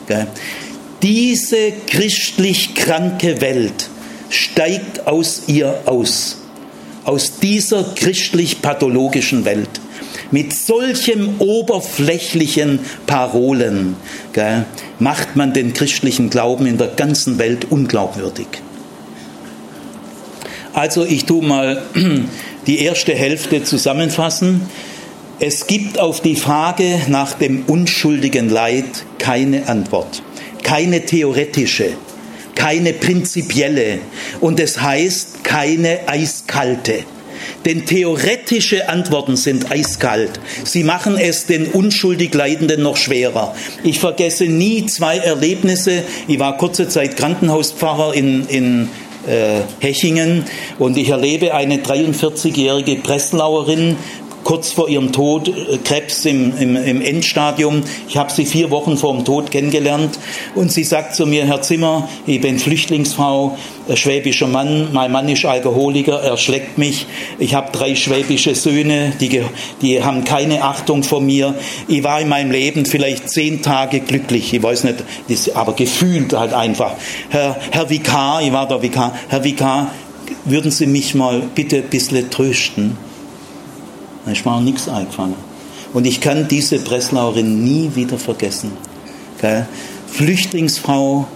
[0.07, 0.27] Gell?
[1.03, 3.89] Diese christlich kranke Welt
[4.29, 6.37] steigt aus ihr aus.
[7.03, 9.69] Aus dieser christlich pathologischen Welt.
[10.31, 13.95] Mit solchem oberflächlichen Parolen
[14.33, 14.65] gell,
[14.97, 18.47] macht man den christlichen Glauben in der ganzen Welt unglaubwürdig.
[20.75, 21.81] Also ich tue mal
[22.67, 24.61] die erste Hälfte zusammenfassen.
[25.39, 30.21] Es gibt auf die Frage nach dem unschuldigen Leid keine Antwort,
[30.63, 31.91] keine theoretische,
[32.55, 33.99] keine prinzipielle
[34.41, 37.05] und es heißt keine eiskalte.
[37.63, 40.39] Denn theoretische Antworten sind eiskalt.
[40.63, 43.55] Sie machen es den unschuldig Leidenden noch schwerer.
[43.83, 46.03] Ich vergesse nie zwei Erlebnisse.
[46.27, 48.89] Ich war kurze Zeit Krankenhauspfarrer in, in
[49.79, 50.45] Hechingen.
[50.79, 53.97] Und ich erlebe eine 43-jährige Breslauerin,
[54.45, 57.81] kurz vor ihrem Tod, äh, Krebs im, im, im Endstadium.
[58.07, 60.17] Ich habe sie vier Wochen vor dem Tod kennengelernt
[60.53, 63.57] und sie sagt zu mir, Herr Zimmer, ich bin Flüchtlingsfrau,
[63.93, 67.07] schwäbischer Mann, mein Mann ist Alkoholiker, er schlägt mich,
[67.39, 69.41] ich habe drei schwäbische Söhne, die,
[69.81, 71.55] die haben keine Achtung vor mir.
[71.87, 76.53] Ich war in meinem Leben vielleicht zehn Tage glücklich, ich weiß nicht, aber gefühlt halt
[76.53, 76.93] einfach.
[77.29, 79.91] Herr, Herr Vikar, ich war der Vikar, Herr Vikar,
[80.45, 83.04] würden Sie mich mal bitte ein bisschen trösten?
[84.25, 85.35] Da ist mir auch nichts eingefallen.
[85.93, 88.71] Und ich kann diese Breslauerin nie wieder vergessen.
[89.39, 89.67] Gell?
[90.07, 91.27] Flüchtlingsfrau,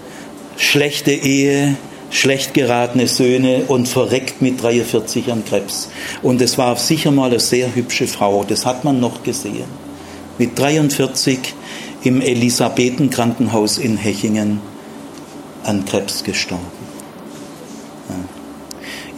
[0.58, 1.76] schlechte Ehe,
[2.12, 5.90] schlecht geratene Söhne und verreckt mit 43 an Krebs.
[6.22, 9.66] Und es war sicher mal eine sehr hübsche Frau, das hat man noch gesehen.
[10.38, 11.54] Mit 43
[12.04, 14.62] im Elisabethenkrankenhaus in Hechingen
[15.64, 16.80] an Krebs gestorben.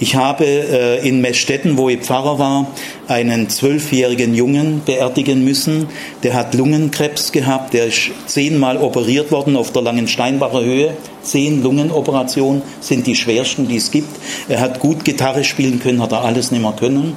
[0.02, 2.66] Ich habe äh, in Meßstetten, wo ich Pfarrer war,
[3.12, 5.88] einen zwölfjährigen Jungen beerdigen müssen.
[6.24, 10.94] Der hat Lungenkrebs gehabt, der ist zehnmal operiert worden auf der langen Steinbacher Höhe.
[11.22, 14.10] Zehn Lungenoperationen sind die schwersten, die es gibt.
[14.50, 17.14] Er hat gut Gitarre spielen können, hat er alles nicht mehr können.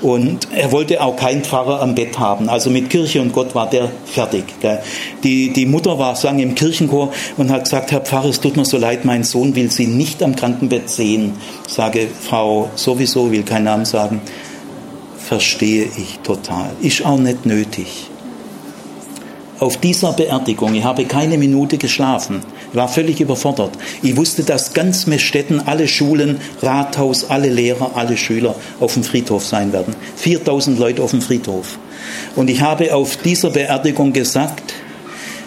[0.00, 2.48] Und er wollte auch keinen Pfarrer am Bett haben.
[2.48, 4.44] Also mit Kirche und Gott war der fertig.
[5.24, 8.64] Die, die Mutter war, sang im Kirchenchor und hat gesagt, Herr Pfarrer, es tut mir
[8.64, 11.32] so leid, mein Sohn will Sie nicht am Krankenbett sehen.
[11.66, 14.20] Sage, Frau sowieso, will keinen Namen sagen,
[15.28, 16.70] verstehe ich total.
[16.80, 18.08] Ist auch nicht nötig.
[19.58, 22.40] Auf dieser Beerdigung, ich habe keine Minute geschlafen,
[22.72, 23.72] war völlig überfordert.
[24.02, 29.44] Ich wusste, dass ganz Mestetten, alle Schulen, Rathaus, alle Lehrer, alle Schüler auf dem Friedhof
[29.44, 29.94] sein werden.
[30.16, 31.78] 4000 Leute auf dem Friedhof.
[32.34, 34.72] Und ich habe auf dieser Beerdigung gesagt,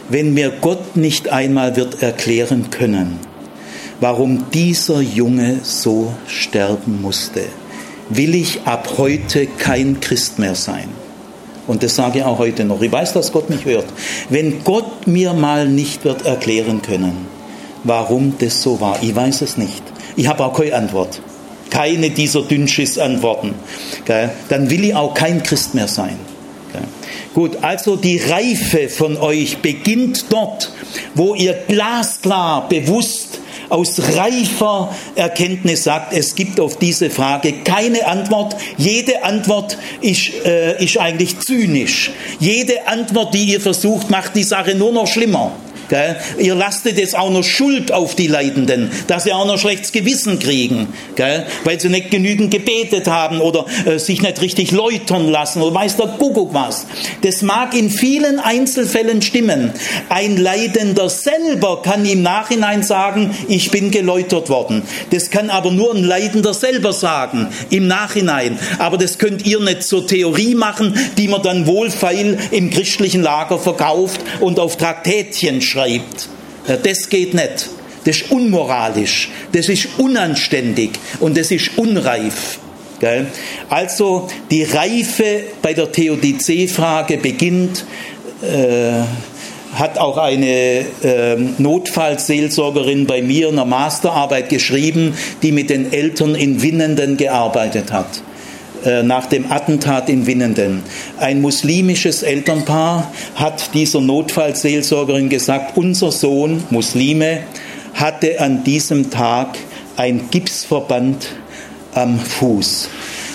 [0.09, 3.19] wenn mir Gott nicht einmal wird erklären können,
[3.99, 7.45] warum dieser Junge so sterben musste,
[8.16, 10.89] will ich ab heute kein Christ mehr sein.
[11.68, 12.82] Und das sage ich auch heute noch.
[12.82, 13.86] Ich weiß, dass Gott mich hört.
[14.30, 17.28] Wenn Gott mir mal nicht wird erklären können,
[17.84, 19.01] warum das so war.
[19.01, 19.84] Ich weiß es nicht.
[20.16, 21.22] Ich habe auch keine Antwort.
[21.70, 23.53] Keine dieser Dünnschiss-Antworten.
[24.49, 26.18] Dann will ich auch kein Christ mehr sein.
[27.34, 30.72] Gut, also die Reife von euch beginnt dort,
[31.16, 33.40] wo ihr glasklar, bewusst
[33.72, 38.55] aus reifer Erkenntnis sagt, es gibt auf diese Frage keine Antwort.
[38.78, 42.11] Jede Antwort ist, äh, ist eigentlich zynisch.
[42.39, 45.53] Jede Antwort, die ihr versucht, macht die Sache nur noch schlimmer.
[45.91, 46.15] Gell?
[46.39, 50.39] Ihr lastet jetzt auch noch Schuld auf die Leidenden, dass sie auch noch schlechtes Gewissen
[50.39, 50.87] kriegen,
[51.17, 51.45] gell?
[51.65, 55.97] weil sie nicht genügend gebetet haben oder äh, sich nicht richtig läutern lassen oder weiß
[55.97, 56.85] der Kuckuck was.
[57.23, 59.73] Das mag in vielen Einzelfällen stimmen.
[60.07, 64.83] Ein Leidender selber kann im Nachhinein sagen, ich bin geläutert worden.
[65.09, 68.57] Das kann aber nur ein Leidender selber sagen, im Nachhinein.
[68.79, 73.59] Aber das könnt ihr nicht zur Theorie machen, die man dann wohlfeil im christlichen Lager
[73.59, 76.29] verkauft und auf Traktätchen schreibt schreibt.
[76.84, 77.69] Das geht nicht.
[78.03, 82.57] Das ist unmoralisch, das ist unanständig und das ist unreif.
[83.69, 87.86] Also die Reife bei der Theodizee-Frage beginnt,
[88.41, 89.03] äh,
[89.73, 96.36] hat auch eine äh, Notfallseelsorgerin bei mir in einer Masterarbeit geschrieben, die mit den Eltern
[96.36, 98.21] in Winnenden gearbeitet hat.
[98.84, 100.82] Äh, nach dem Attentat in Winnenden.
[101.19, 107.43] Ein muslimisches Elternpaar hat dieser Notfallseelsorgerin gesagt, unser Sohn, Muslime,
[107.93, 109.59] hatte an diesem Tag
[109.97, 111.27] ein Gipsverband
[111.93, 112.89] am Fuß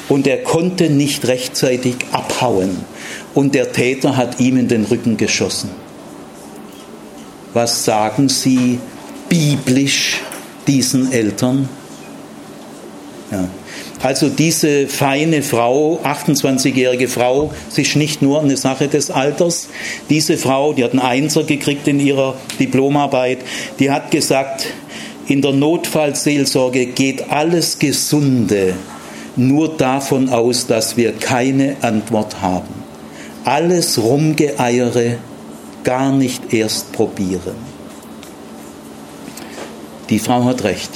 [0.09, 2.79] und er konnte nicht rechtzeitig abhauen
[3.35, 5.71] und der Täter hat ihm in den Rücken geschossen.
[7.55, 8.81] Was sagen Sie
[9.29, 10.23] biblisch
[10.67, 11.69] diesen Eltern?
[13.31, 13.49] Ja.
[14.03, 19.69] Also diese feine Frau, 28-jährige Frau, es ist nicht nur eine Sache des Alters.
[20.11, 23.39] Diese Frau, die hat einen Einser gekriegt in ihrer Diplomarbeit,
[23.79, 24.67] die hat gesagt,
[25.29, 28.75] in der Notfallseelsorge geht alles Gesunde
[29.37, 32.75] nur davon aus, dass wir keine Antwort haben.
[33.45, 35.19] Alles Rumgeeiere
[35.85, 37.55] gar nicht erst probieren.
[40.11, 40.91] Die Frau hat recht.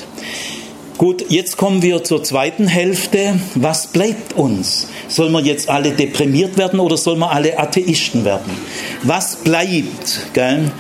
[1.01, 3.41] Gut, jetzt kommen wir zur zweiten Hälfte.
[3.55, 4.87] Was bleibt uns?
[5.09, 8.53] Sollen wir jetzt alle deprimiert werden oder sollen wir alle Atheisten werden?
[9.03, 10.27] Was bleibt?
[10.35, 10.71] Gell?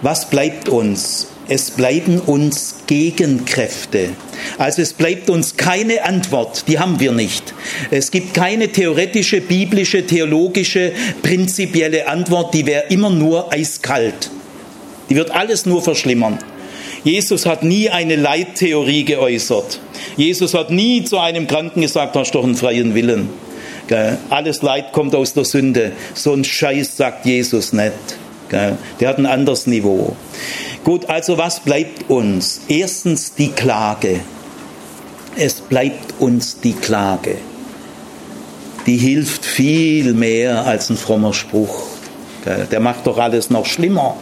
[0.00, 1.26] Was bleibt uns?
[1.48, 4.10] Es bleiben uns Gegenkräfte.
[4.58, 7.52] Also es bleibt uns keine Antwort, die haben wir nicht.
[7.90, 14.30] Es gibt keine theoretische, biblische, theologische, prinzipielle Antwort, die wäre immer nur eiskalt.
[15.10, 16.38] Die wird alles nur verschlimmern.
[17.04, 19.78] Jesus hat nie eine Leittheorie geäußert.
[20.16, 23.28] Jesus hat nie zu einem Kranken gesagt, hast doch einen freien Willen.
[24.30, 25.92] Alles Leid kommt aus der Sünde.
[26.14, 27.92] So ein Scheiß sagt Jesus nicht.
[28.50, 30.16] Der hat ein anderes Niveau.
[30.84, 32.62] Gut, also was bleibt uns?
[32.68, 34.20] Erstens die Klage.
[35.36, 37.36] Es bleibt uns die Klage.
[38.86, 41.84] Die hilft viel mehr als ein frommer Spruch.
[42.70, 44.16] Der macht doch alles noch schlimmer.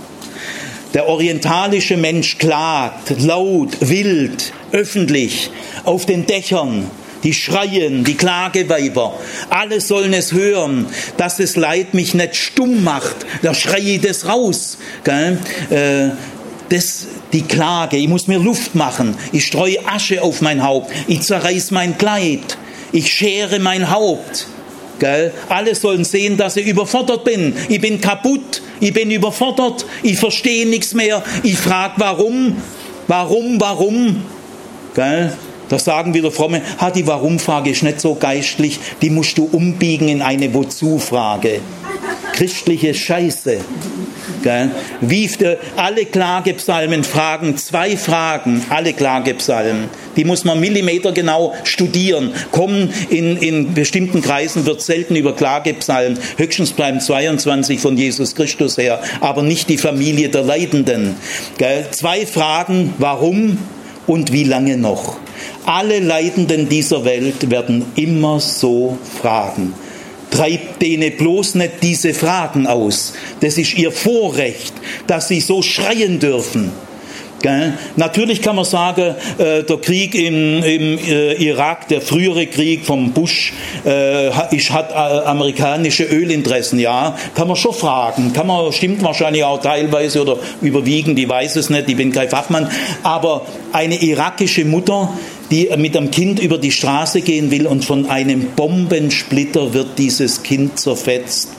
[0.94, 5.50] Der orientalische Mensch klagt laut, wild, öffentlich,
[5.84, 6.90] auf den Dächern.
[7.24, 9.14] Die schreien, die Klageweiber.
[9.48, 10.86] Alle sollen es hören,
[11.16, 13.14] dass das Leid mich nicht stumm macht.
[13.42, 14.76] Da schreie ich das raus.
[15.04, 15.38] Gell?
[15.70, 16.16] Äh,
[16.68, 19.16] das, die Klage, ich muss mir Luft machen.
[19.30, 20.90] Ich streue Asche auf mein Haupt.
[21.06, 22.58] Ich zerreiß mein Kleid.
[22.90, 24.48] Ich schere mein Haupt.
[25.02, 25.32] Gell?
[25.48, 27.56] Alle sollen sehen, dass ich überfordert bin.
[27.68, 31.24] Ich bin kaputt, ich bin überfordert, ich verstehe nichts mehr.
[31.42, 32.56] Ich frage, warum,
[33.08, 34.22] warum, warum.
[34.94, 35.36] Gell?
[35.72, 40.10] Da sagen wieder Fromme, ha, die Warum-Frage ist nicht so geistlich, die musst du umbiegen
[40.10, 41.60] in eine Wozu-Frage
[42.32, 43.58] christliche Scheiße.
[45.00, 45.30] Wie
[45.76, 49.88] alle Klagepsalmen fragen zwei Fragen, alle Klagepsalmen.
[50.16, 52.32] Die muss man millimetergenau studieren.
[52.50, 58.76] Kommen in, in bestimmten Kreisen wird selten über Klagepsalmen, höchstens bleiben 22 von Jesus Christus
[58.78, 61.14] her, aber nicht die Familie der Leidenden.
[61.92, 63.58] Zwei Fragen, warum
[64.08, 65.18] und wie lange noch?
[65.64, 69.74] Alle Leidenden dieser Welt werden immer so fragen
[70.32, 73.12] treibt denen bloß nicht diese Fragen aus.
[73.40, 74.72] Das ist ihr Vorrecht,
[75.06, 76.72] dass sie so schreien dürfen.
[77.42, 77.74] Gell?
[77.96, 83.10] Natürlich kann man sagen, äh, der Krieg im, im äh, Irak, der frühere Krieg vom
[83.10, 83.52] Bush,
[83.84, 89.42] äh, ich hat äh, amerikanische Ölinteressen, ja, kann man schon fragen, kann man, stimmt wahrscheinlich
[89.42, 92.70] auch teilweise oder überwiegend, ich weiß es nicht, ich bin kein Fachmann,
[93.02, 95.12] aber eine irakische Mutter,
[95.52, 100.42] die mit einem Kind über die Straße gehen will und von einem Bombensplitter wird dieses
[100.42, 101.50] Kind zerfetzt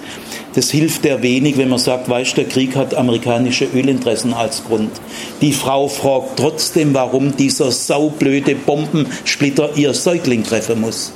[0.56, 4.92] Das hilft der wenig, wenn man sagt, weißt der Krieg hat amerikanische Ölinteressen als Grund.
[5.42, 11.14] Die Frau fragt trotzdem, warum dieser saublöde Bombensplitter ihr Säugling treffen muss.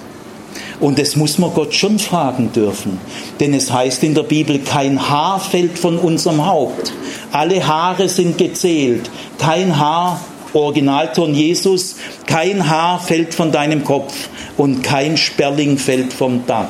[0.79, 2.99] Und das muss man Gott schon fragen dürfen.
[3.39, 6.93] Denn es heißt in der Bibel, kein Haar fällt von unserem Haupt.
[7.31, 9.09] Alle Haare sind gezählt.
[9.39, 10.21] Kein Haar,
[10.53, 11.95] Originalton Jesus,
[12.25, 16.67] kein Haar fällt von deinem Kopf und kein Sperling fällt vom Dach.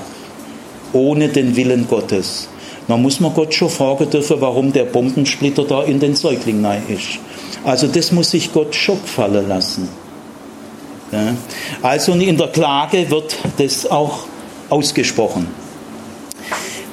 [0.94, 2.50] Ohne den Willen Gottes.
[2.88, 6.84] Da muss man Gott schon fragen dürfen, warum der Bombensplitter da in den Säugling rein
[6.88, 7.20] ist.
[7.66, 9.90] Also das muss sich Gott schon fallen lassen.
[11.12, 11.36] Ja.
[11.82, 14.20] Also in der Klage wird das auch
[14.70, 15.48] ausgesprochen.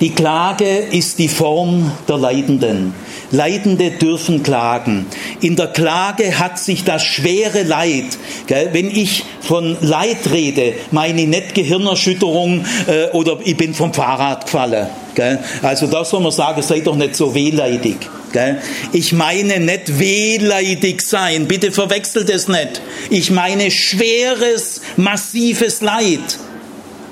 [0.01, 2.95] Die Klage ist die Form der Leidenden.
[3.31, 5.07] Leidende dürfen klagen.
[5.41, 11.23] In der Klage hat sich das schwere Leid, gell, wenn ich von Leid rede, meine
[11.23, 14.87] ich nicht Gehirnerschütterung äh, oder ich bin vom Fahrrad gefallen.
[15.15, 15.39] Gell.
[15.63, 17.97] Also da soll man sagen, sei doch nicht so wehleidig.
[18.33, 18.61] Gell?
[18.93, 22.83] Ich meine nicht wehleidig sein, bitte verwechselt es nicht.
[23.11, 26.39] Ich meine schweres, massives Leid.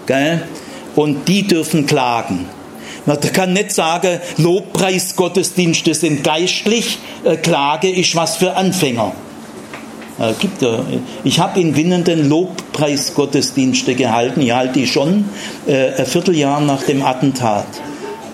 [0.07, 0.43] Gell?
[0.97, 2.49] Und die dürfen klagen.
[3.07, 9.13] Man kann nicht sagen, Lobpreisgottesdienste sind geistlich, äh, Klage ist was für Anfänger.
[10.21, 10.85] Äh, ja.
[11.25, 15.25] Ich habe in Winnenden Lobpreisgottesdienste gehalten, ich halte die schon,
[15.67, 17.67] äh, ein Vierteljahr nach dem Attentat.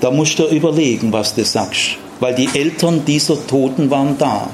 [0.01, 4.49] Da musst du überlegen, was du sagst weil die Eltern dieser Toten waren da.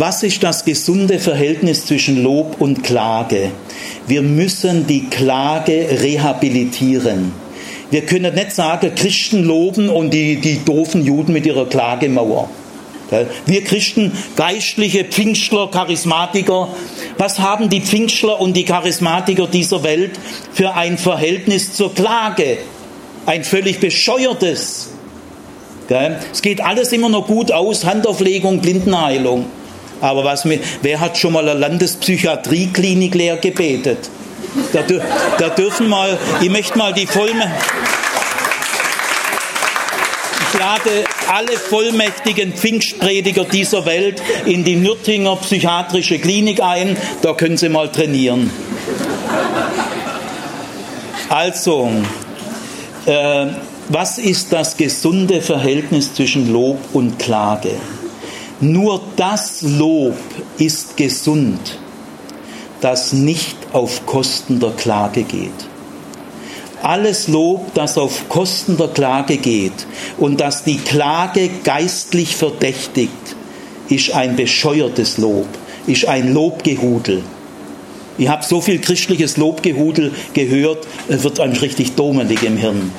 [0.00, 3.50] Was ist das gesunde Verhältnis zwischen Lob und Klage?
[4.06, 7.32] Wir müssen die Klage rehabilitieren.
[7.90, 12.48] Wir können nicht sagen, Christen loben und die, die doofen Juden mit ihrer Klagemauer.
[13.46, 16.68] Wir Christen, Geistliche, Pfingstler, Charismatiker,
[17.16, 20.12] was haben die Pfingstler und die Charismatiker dieser Welt
[20.52, 22.58] für ein Verhältnis zur Klage?
[23.26, 24.90] ein völlig bescheuertes.
[26.32, 29.46] Es geht alles immer noch gut aus, Handauflegung, Blindenheilung.
[30.00, 34.10] Aber was mir, wer hat schon mal eine Landespsychiatrieklinik leer gebetet?
[34.72, 34.82] Da,
[35.38, 37.52] da dürfen mal, ich möchte mal die Vollmächtigen,
[40.50, 47.58] ich lade alle vollmächtigen Pfingstprediger dieser Welt in die Nürtinger Psychiatrische Klinik ein, da können
[47.58, 48.50] sie mal trainieren.
[51.28, 51.90] Also,
[53.04, 53.46] äh,
[53.90, 57.72] was ist das gesunde Verhältnis zwischen Lob und Klage?
[58.60, 60.16] Nur das Lob
[60.58, 61.78] ist gesund,
[62.80, 65.52] das nicht auf Kosten der Klage geht.
[66.82, 69.86] Alles Lob, das auf Kosten der Klage geht
[70.16, 73.12] und das die Klage geistlich verdächtigt,
[73.88, 75.46] ist ein bescheuertes Lob,
[75.86, 77.22] ist ein Lobgehudel.
[78.18, 82.90] Ich habe so viel christliches Lobgehudel gehört, es wird einem richtig domelig im Hirn.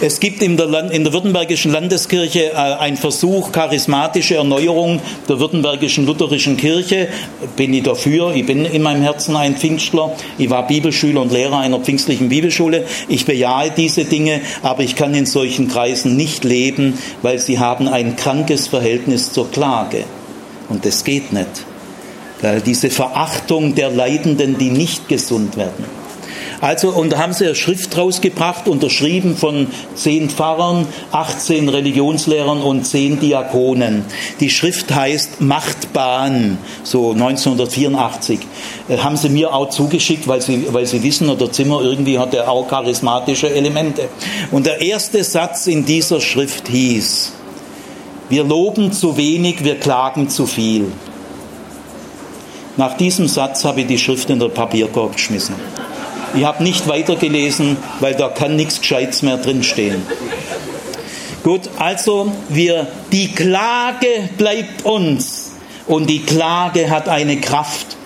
[0.00, 5.38] Es gibt in der, Land, in der Württembergischen Landeskirche äh, einen Versuch, charismatische Erneuerung der
[5.38, 7.08] Württembergischen Lutherischen Kirche.
[7.56, 8.34] Bin ich dafür.
[8.34, 10.12] Ich bin in meinem Herzen ein Pfingstler.
[10.36, 12.84] Ich war Bibelschüler und Lehrer einer pfingstlichen Bibelschule.
[13.08, 17.86] Ich bejahe diese Dinge, aber ich kann in solchen Kreisen nicht leben, weil sie haben
[17.88, 20.04] ein krankes Verhältnis zur Klage.
[20.68, 21.66] Und das geht nicht.
[22.64, 25.99] Diese Verachtung der Leidenden, die nicht gesund werden.
[26.60, 32.84] Also, und da haben sie eine Schrift rausgebracht, unterschrieben von zehn Pfarrern, 18 Religionslehrern und
[32.84, 34.04] zehn Diakonen.
[34.40, 38.40] Die Schrift heißt Machtbahn, so 1984.
[38.88, 42.34] Äh, haben sie mir auch zugeschickt, weil sie, weil sie wissen, der Zimmer irgendwie hat
[42.34, 44.08] er auch charismatische Elemente.
[44.50, 47.32] Und der erste Satz in dieser Schrift hieß,
[48.28, 50.92] wir loben zu wenig, wir klagen zu viel.
[52.76, 55.54] Nach diesem Satz habe ich die Schrift in den Papierkorb geschmissen.
[56.34, 60.02] Ich habe nicht weitergelesen, weil da kann nichts Gescheites mehr drinstehen.
[61.42, 65.52] Gut, also wir, die Klage bleibt uns
[65.86, 67.96] und die Klage hat eine Kraft.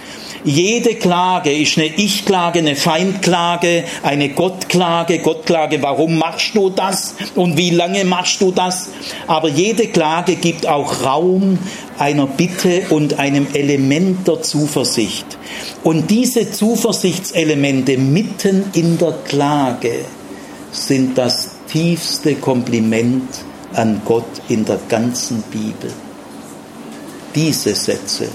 [0.45, 5.21] Jede Klage ist eine Ich-Klage, eine Feindklage, eine Gottklage.
[5.21, 8.91] Gottklage, warum machst du das und wie lange machst du das?
[9.27, 11.59] Aber jede Klage gibt auch Raum
[11.99, 15.39] einer Bitte und einem Element der Zuversicht.
[15.83, 20.05] Und diese Zuversichtselemente mitten in der Klage
[20.73, 23.31] sind das tiefste Kompliment
[23.73, 25.91] an Gott in der ganzen Bibel.
[27.35, 28.29] Diese Sätze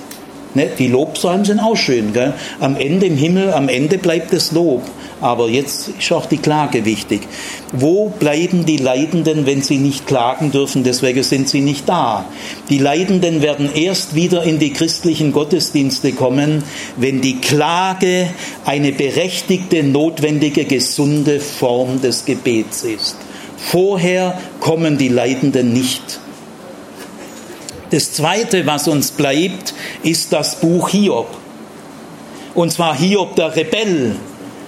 [0.56, 0.70] Ne?
[0.78, 2.14] Die Lobpsalmen sind auch schön.
[2.14, 2.34] Gell?
[2.60, 4.82] Am Ende im Himmel, am Ende bleibt das Lob.
[5.22, 7.22] Aber jetzt ist auch die Klage wichtig.
[7.74, 10.84] Wo bleiben die Leidenden, wenn sie nicht klagen dürfen?
[10.84, 12.26] Deswegen sind sie nicht da.
[12.70, 16.64] Die Leidenden werden erst wieder in die christlichen Gottesdienste kommen,
[16.96, 18.30] wenn die Klage
[18.66, 23.18] eine berechtigte, notwendige, gesunde Form des Gebets ist.
[23.58, 26.22] Vorher kommen die Leidenden nicht.
[27.92, 29.74] Das Zweite, was uns bleibt,
[30.04, 31.28] ist das Buch Hiob.
[32.54, 34.16] Und zwar Hiob der Rebell,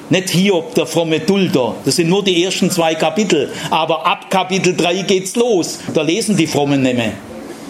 [0.09, 1.75] nicht Hiob der fromme Dulder.
[1.85, 3.51] Das sind nur die ersten zwei Kapitel.
[3.69, 5.79] Aber ab Kapitel 3 geht's los.
[5.93, 7.13] Da lesen die Frommen mehr.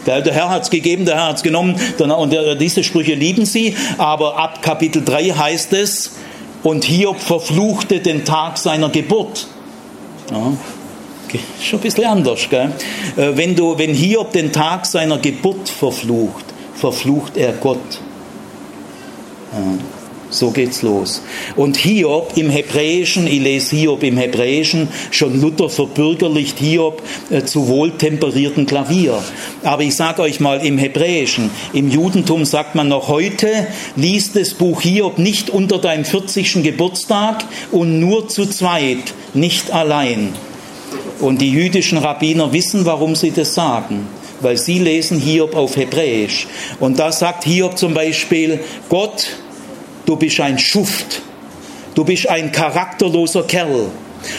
[0.07, 3.75] Der Herr hat es gegeben, der Herr hat es genommen und diese Sprüche lieben sie.
[3.99, 6.13] Aber ab Kapitel 3 heißt es,
[6.63, 9.47] und Hiob verfluchte den Tag seiner Geburt.
[10.31, 10.53] Ja.
[11.61, 12.71] Schon ein bisschen anders, gell?
[13.17, 18.01] Äh, wenn, du, wenn Hiob den Tag seiner Geburt verflucht, verflucht er Gott.
[19.53, 19.77] Ja.
[20.31, 21.21] So geht's los.
[21.57, 27.67] Und Hiob im Hebräischen, ich lese Hiob im Hebräischen, schon Luther verbürgerlicht Hiob äh, zu
[27.67, 29.21] wohltemperierten Klavier.
[29.63, 33.67] Aber ich sage euch mal im Hebräischen, im Judentum sagt man noch heute,
[33.97, 36.63] liest das Buch Hiob nicht unter deinem 40.
[36.63, 40.33] Geburtstag und nur zu zweit, nicht allein.
[41.19, 44.07] Und die jüdischen Rabbiner wissen, warum sie das sagen
[44.43, 46.47] weil sie lesen Hiob auf Hebräisch.
[46.79, 49.27] Und da sagt Hiob zum Beispiel, Gott
[50.05, 51.21] du bist ein Schuft,
[51.95, 53.89] du bist ein charakterloser Kerl.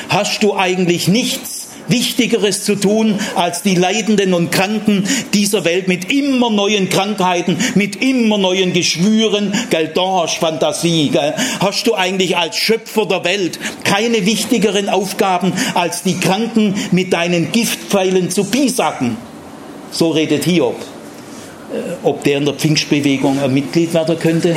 [0.09, 5.05] Hast du eigentlich nichts Wichtigeres zu tun, als die Leidenden und Kranken
[5.35, 11.35] dieser Welt mit immer neuen Krankheiten, mit immer neuen Geschwüren, gell, da hast Fantasie, gell,
[11.61, 17.53] hast du eigentlich als Schöpfer der Welt keine wichtigeren Aufgaben, als die Kranken mit deinen
[17.53, 19.17] Giftpfeilen zu piesacken.
[19.91, 20.77] So redet Hiob.
[21.73, 24.57] Äh, ob der in der Pfingstbewegung ein Mitglied werden könnte?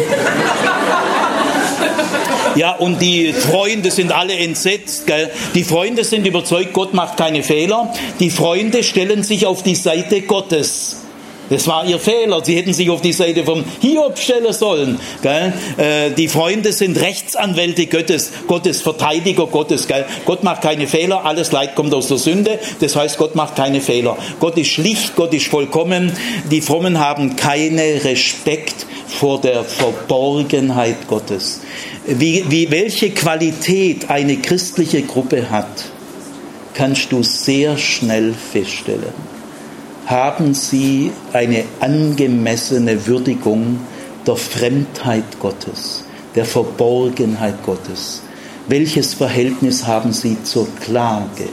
[2.56, 5.08] Ja, und die Freunde sind alle entsetzt.
[5.08, 5.30] Gell?
[5.54, 7.94] Die Freunde sind überzeugt, Gott macht keine Fehler.
[8.20, 11.05] Die Freunde stellen sich auf die Seite Gottes.
[11.50, 12.44] Das war ihr Fehler.
[12.44, 15.00] Sie hätten sich auf die Seite vom Hiob stellen sollen.
[15.22, 15.54] Gell?
[15.78, 19.88] Äh, die Freunde sind Rechtsanwälte Gottes, Gottes Verteidiger Gottes.
[19.88, 20.06] Gell?
[20.26, 21.26] Gott macht keine Fehler.
[21.26, 22.60] Alles Leid kommt aus der Sünde.
[22.80, 24.18] Das heißt, Gott macht keine Fehler.
[24.40, 26.12] Gott ist schlicht, Gott ist vollkommen.
[26.52, 31.62] Die Frommen haben keinen Respekt vor der Verborgenheit Gottes
[32.08, 35.86] wie, wie, welche Qualität eine christliche Gruppe hat,
[36.74, 39.35] kannst du sehr schnell feststellen.
[40.06, 43.80] Haben sie eine angemessene Würdigung
[44.28, 46.04] der Fremdheit Gottes,
[46.36, 48.22] der Verborgenheit Gottes?
[48.68, 51.50] Welches Verhältnis haben sie zur Klage?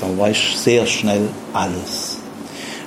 [0.00, 2.16] Da weißt du sehr schnell alles.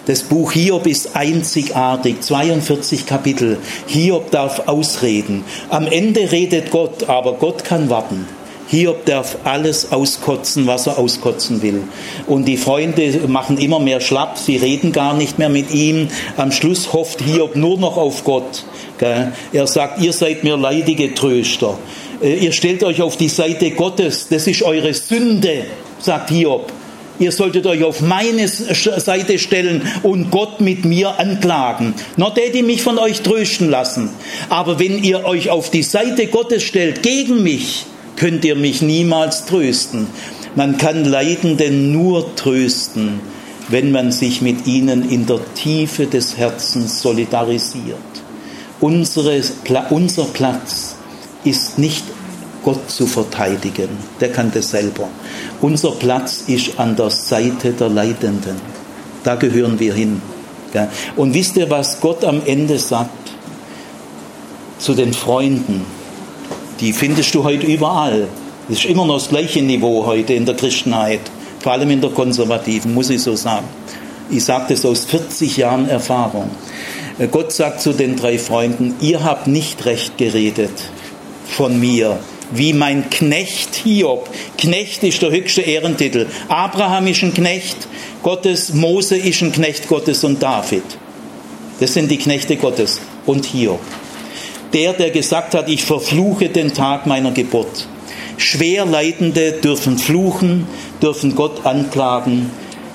[0.08, 3.60] Das Buch Hiob ist einzigartig, 42 Kapitel.
[3.88, 5.46] Hiob darf ausreden.
[5.70, 8.28] Am Ende redet Gott, aber Gott kann warten.
[8.74, 11.84] Hiob darf alles auskotzen, was er auskotzen will.
[12.26, 16.08] Und die Freunde machen immer mehr schlapp, sie reden gar nicht mehr mit ihm.
[16.38, 18.66] Am Schluss hofft Hiob nur noch auf Gott.
[19.00, 21.78] Er sagt, ihr seid mir leidige Tröster.
[22.22, 25.66] Äh, ihr stellt euch auf die Seite Gottes, das ist eure Sünde,
[26.00, 26.72] sagt Hiob.
[27.20, 31.94] Ihr solltet euch auf meine Seite stellen und Gott mit mir anklagen.
[32.34, 34.10] Täte ich mich von euch trösten lassen.
[34.50, 39.46] Aber wenn ihr euch auf die Seite Gottes stellt gegen mich, könnt ihr mich niemals
[39.46, 40.08] trösten.
[40.56, 43.20] Man kann Leidenden nur trösten,
[43.70, 47.98] wenn man sich mit ihnen in der Tiefe des Herzens solidarisiert.
[48.80, 49.42] Unsere,
[49.90, 50.96] unser Platz
[51.44, 52.04] ist nicht
[52.64, 53.90] Gott zu verteidigen.
[54.20, 55.08] Der kann das selber.
[55.62, 58.56] Unser Platz ist an der Seite der Leidenden.
[59.24, 60.22] Da gehören wir hin.
[61.16, 63.10] Und wisst ihr, was Gott am Ende sagt?
[64.80, 65.86] Zu den Freunden.
[66.80, 68.28] Die findest du heute überall.
[68.68, 71.22] Das ist immer noch das gleiche Niveau heute in der Christenheit.
[71.60, 73.68] Vor allem in der konservativen, muss ich so sagen.
[74.30, 76.50] Ich sage das aus 40 Jahren Erfahrung.
[77.32, 80.72] Gott sagt zu den drei Freunden, ihr habt nicht recht geredet
[81.46, 82.20] von mir,
[82.52, 84.30] wie mein Knecht Hiob.
[84.58, 86.28] Knecht ist der höchste Ehrentitel.
[86.48, 87.88] Abraham ist ein Knecht
[88.24, 90.84] Gottes, Mose ist ein Knecht Gottes und David.
[91.80, 93.80] Das sind die Knechte Gottes und Hiob.
[94.74, 97.88] Der, der gesagt hat, ich verfluche den Tag meiner Geburt.
[98.38, 100.68] Schwerleidende dürfen fluchen,
[101.02, 102.50] dürfen Gott anklagen.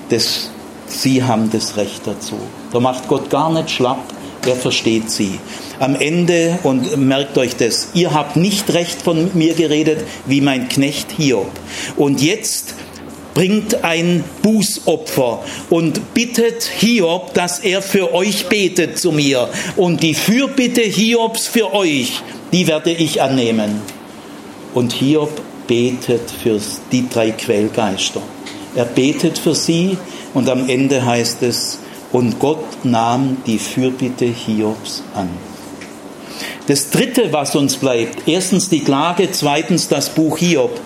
[0.09, 0.51] Das,
[0.87, 2.35] sie haben das Recht dazu.
[2.71, 4.03] Da macht Gott gar nicht schlapp,
[4.45, 5.39] er versteht sie
[5.79, 10.67] am Ende, und merkt euch das, ihr habt nicht recht von mir geredet, wie mein
[10.67, 11.49] Knecht Hiob.
[11.95, 12.75] Und jetzt
[13.39, 19.47] bringt ein Bußopfer und bittet Hiob, dass er für euch betet zu mir.
[19.77, 22.21] Und die Fürbitte Hiobs für euch,
[22.51, 23.81] die werde ich annehmen.
[24.73, 25.31] Und Hiob
[25.67, 26.59] betet für
[26.91, 28.21] die drei Quellgeister.
[28.75, 29.97] Er betet für sie
[30.33, 31.79] und am Ende heißt es,
[32.11, 35.29] und Gott nahm die Fürbitte Hiobs an.
[36.67, 40.77] Das Dritte, was uns bleibt, erstens die Klage, zweitens das Buch Hiob.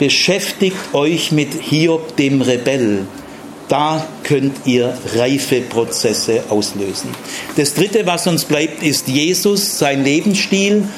[0.00, 3.00] Beschäftigt euch mit Hiob dem Rebell.
[3.68, 7.10] Da könnt ihr reife Prozesse auslösen.
[7.56, 10.88] Das Dritte, was uns bleibt, ist Jesus, sein Lebensstil.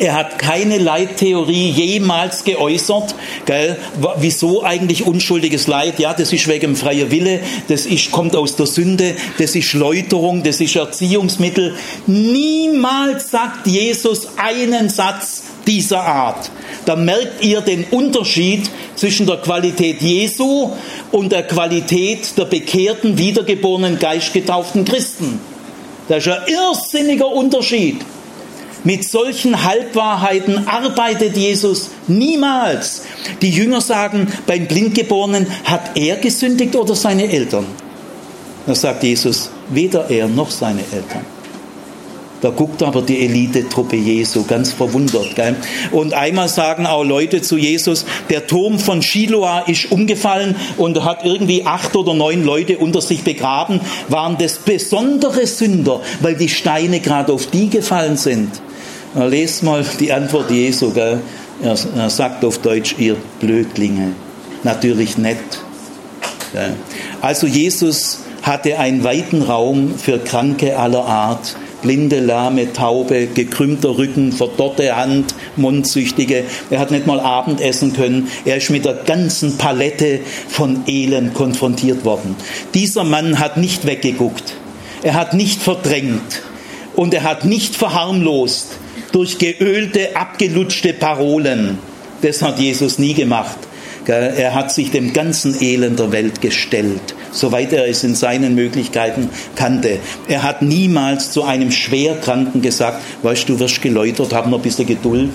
[0.00, 3.14] Er hat keine Leittheorie jemals geäußert.
[3.46, 3.76] Gell?
[4.16, 6.00] Wieso eigentlich unschuldiges Leid?
[6.00, 7.38] Ja, das ist wegen freier Wille,
[7.68, 11.76] das ist, kommt aus der Sünde, das ist Läuterung, das ist Erziehungsmittel.
[12.08, 16.50] Niemals sagt Jesus einen Satz dieser Art.
[16.84, 20.70] Da merkt ihr den Unterschied zwischen der Qualität Jesu
[21.10, 25.40] und der Qualität der bekehrten, wiedergeborenen, geistgetauften Christen.
[26.08, 28.00] Das ist ein irrsinniger Unterschied.
[28.84, 33.02] Mit solchen Halbwahrheiten arbeitet Jesus niemals.
[33.40, 37.66] Die Jünger sagen beim Blindgeborenen, hat er gesündigt oder seine Eltern?
[38.66, 41.24] Da sagt Jesus, weder er noch seine Eltern.
[42.42, 45.36] Da guckt aber die Elite-Truppe Jesu ganz verwundert.
[45.36, 45.54] Gell?
[45.92, 51.24] Und einmal sagen auch Leute zu Jesus, der Turm von Shiloah ist umgefallen und hat
[51.24, 53.80] irgendwie acht oder neun Leute unter sich begraben.
[54.08, 58.50] Waren das besondere Sünder, weil die Steine gerade auf die gefallen sind?
[59.14, 60.90] Na, lest mal die Antwort Jesu.
[60.90, 61.20] Gell?
[61.62, 64.14] Er, er sagt auf Deutsch, ihr Blödlinge.
[64.64, 65.38] Natürlich nett.
[67.20, 71.56] Also Jesus hatte einen weiten Raum für Kranke aller Art.
[71.82, 76.44] Blinde, Lahme, Taube, gekrümmter Rücken, verdorrte Hand, Mundsüchtige.
[76.70, 78.28] Er hat nicht mal Abendessen können.
[78.44, 82.36] Er ist mit der ganzen Palette von Elend konfrontiert worden.
[82.72, 84.54] Dieser Mann hat nicht weggeguckt.
[85.02, 86.42] Er hat nicht verdrängt.
[86.94, 88.78] Und er hat nicht verharmlost
[89.12, 91.78] durch geölte, abgelutschte Parolen.
[92.22, 93.56] Das hat Jesus nie gemacht.
[94.06, 99.30] Er hat sich dem ganzen Elend der Welt gestellt, soweit er es in seinen Möglichkeiten
[99.56, 99.98] kannte.
[100.28, 104.86] Er hat niemals zu einem Schwerkranken gesagt, weißt du, wirst geläutert, hab noch ein bisschen
[104.86, 105.30] Geduld.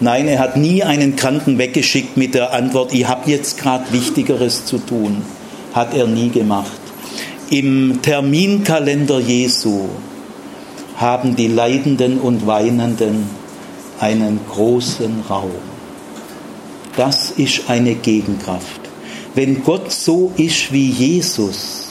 [0.00, 4.64] Nein, er hat nie einen Kranken weggeschickt mit der Antwort, ich habe jetzt gerade Wichtigeres
[4.64, 5.22] zu tun.
[5.74, 6.80] Hat er nie gemacht.
[7.50, 9.88] Im Terminkalender Jesu
[10.96, 13.28] haben die Leidenden und Weinenden
[14.00, 15.50] einen großen Raum.
[16.96, 18.85] Das ist eine Gegenkraft.
[19.36, 21.88] Wenn Gott so ist wie Jesus,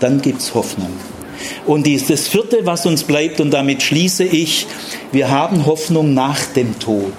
[0.00, 0.90] dann gibt es Hoffnung.
[1.64, 4.66] Und das vierte, was uns bleibt, und damit schließe ich,
[5.12, 7.12] wir haben Hoffnung nach dem Tod.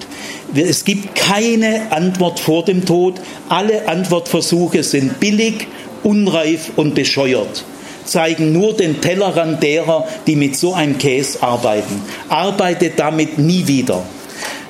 [0.53, 3.21] Es gibt keine Antwort vor dem Tod.
[3.47, 5.65] Alle Antwortversuche sind billig,
[6.03, 7.63] unreif und bescheuert
[8.03, 12.03] zeigen nur den Tellerrand derer, die mit so einem Käse arbeiten.
[12.29, 14.03] Arbeitet damit nie wieder.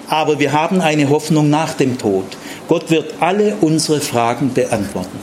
[0.07, 2.26] Aber wir haben eine Hoffnung nach dem Tod.
[2.67, 5.19] Gott wird alle unsere Fragen beantworten.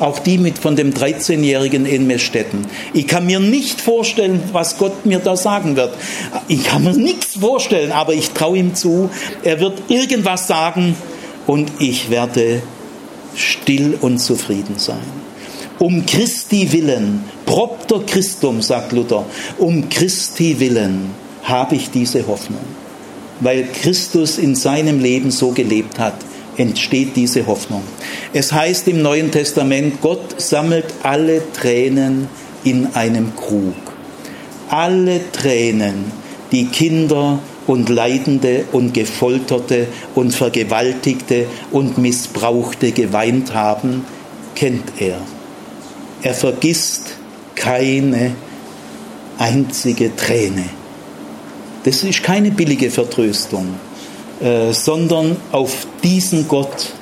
[0.00, 2.66] Auch die mit von dem 13-Jährigen in Mestetten.
[2.94, 5.92] Ich kann mir nicht vorstellen, was Gott mir da sagen wird.
[6.46, 9.10] Ich kann mir nichts vorstellen, aber ich traue ihm zu.
[9.42, 10.94] Er wird irgendwas sagen
[11.48, 12.62] und ich werde
[13.34, 15.02] still und zufrieden sein.
[15.80, 19.24] Um Christi willen, propter Christum, sagt Luther,
[19.58, 21.10] um Christi willen
[21.42, 22.60] habe ich diese Hoffnung.
[23.40, 26.14] Weil Christus in seinem Leben so gelebt hat,
[26.58, 27.82] entsteht diese Hoffnung.
[28.32, 32.28] Es heißt im Neuen Testament, Gott sammelt alle Tränen
[32.64, 33.74] in einem Krug.
[34.68, 36.12] Alle Tränen,
[36.52, 44.04] die Kinder und Leidende und Gefolterte und Vergewaltigte und Missbrauchte geweint haben,
[44.54, 45.20] kennt er.
[46.22, 47.16] Er vergisst
[47.54, 48.32] keine
[49.38, 50.64] einzige Träne.
[51.84, 53.74] Das ist keine billige Vertröstung,
[54.72, 56.92] sondern auf diesen Gott,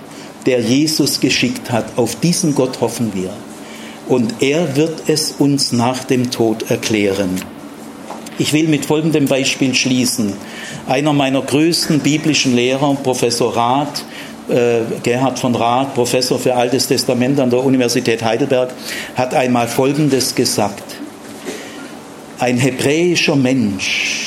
[0.46, 3.30] der Jesus geschickt hat, auf diesen Gott hoffen wir.
[4.08, 7.40] Und er wird es uns nach dem Tod erklären.
[8.38, 10.34] Ich will mit folgendem Beispiel schließen.
[10.86, 14.04] Einer meiner größten biblischen Lehrer, Professor Rath,
[14.48, 18.72] äh, Gerhard von Rath, Professor für Altes Testament an der Universität Heidelberg,
[19.16, 20.84] hat einmal Folgendes gesagt.
[22.38, 24.25] Ein hebräischer Mensch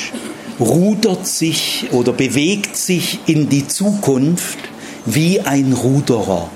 [0.59, 4.57] rudert sich oder bewegt sich in die Zukunft
[5.05, 6.49] wie ein Ruderer.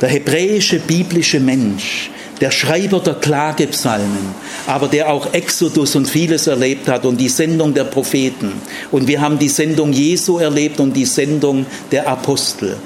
[0.00, 4.34] Der hebräische biblische Mensch der Schreiber der Klagepsalmen,
[4.66, 8.52] aber der auch Exodus und vieles erlebt hat und die Sendung der Propheten.
[8.90, 12.76] Und wir haben die Sendung Jesu erlebt und die Sendung der Apostel.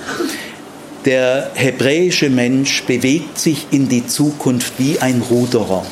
[1.05, 5.85] Der hebräische Mensch bewegt sich in die Zukunft wie ein Ruderer.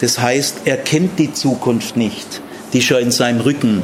[0.00, 2.40] Das heißt, er kennt die Zukunft nicht,
[2.72, 3.82] die schon in seinem Rücken.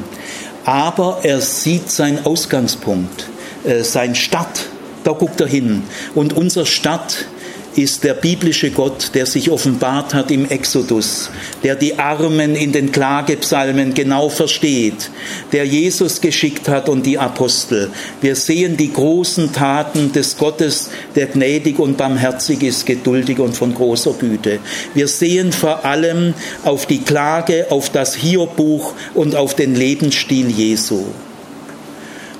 [0.64, 3.28] Aber er sieht seinen Ausgangspunkt,
[3.64, 4.66] äh, sein Start,
[5.04, 5.82] da guckt er hin.
[6.14, 7.26] Und unser Start
[7.76, 11.30] ist der biblische Gott, der sich offenbart hat im Exodus,
[11.62, 15.10] der die Armen in den Klagepsalmen genau versteht,
[15.52, 17.90] der Jesus geschickt hat und die Apostel.
[18.20, 23.74] Wir sehen die großen Taten des Gottes, der gnädig und barmherzig ist, geduldig und von
[23.74, 24.60] großer Güte.
[24.94, 26.34] Wir sehen vor allem
[26.64, 31.04] auf die Klage, auf das Hiobbuch und auf den Lebensstil Jesu.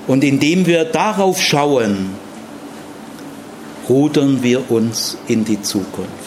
[0.07, 2.24] Und indem wir darauf schauen,
[3.89, 6.24] rudern wir uns in die Zukunft.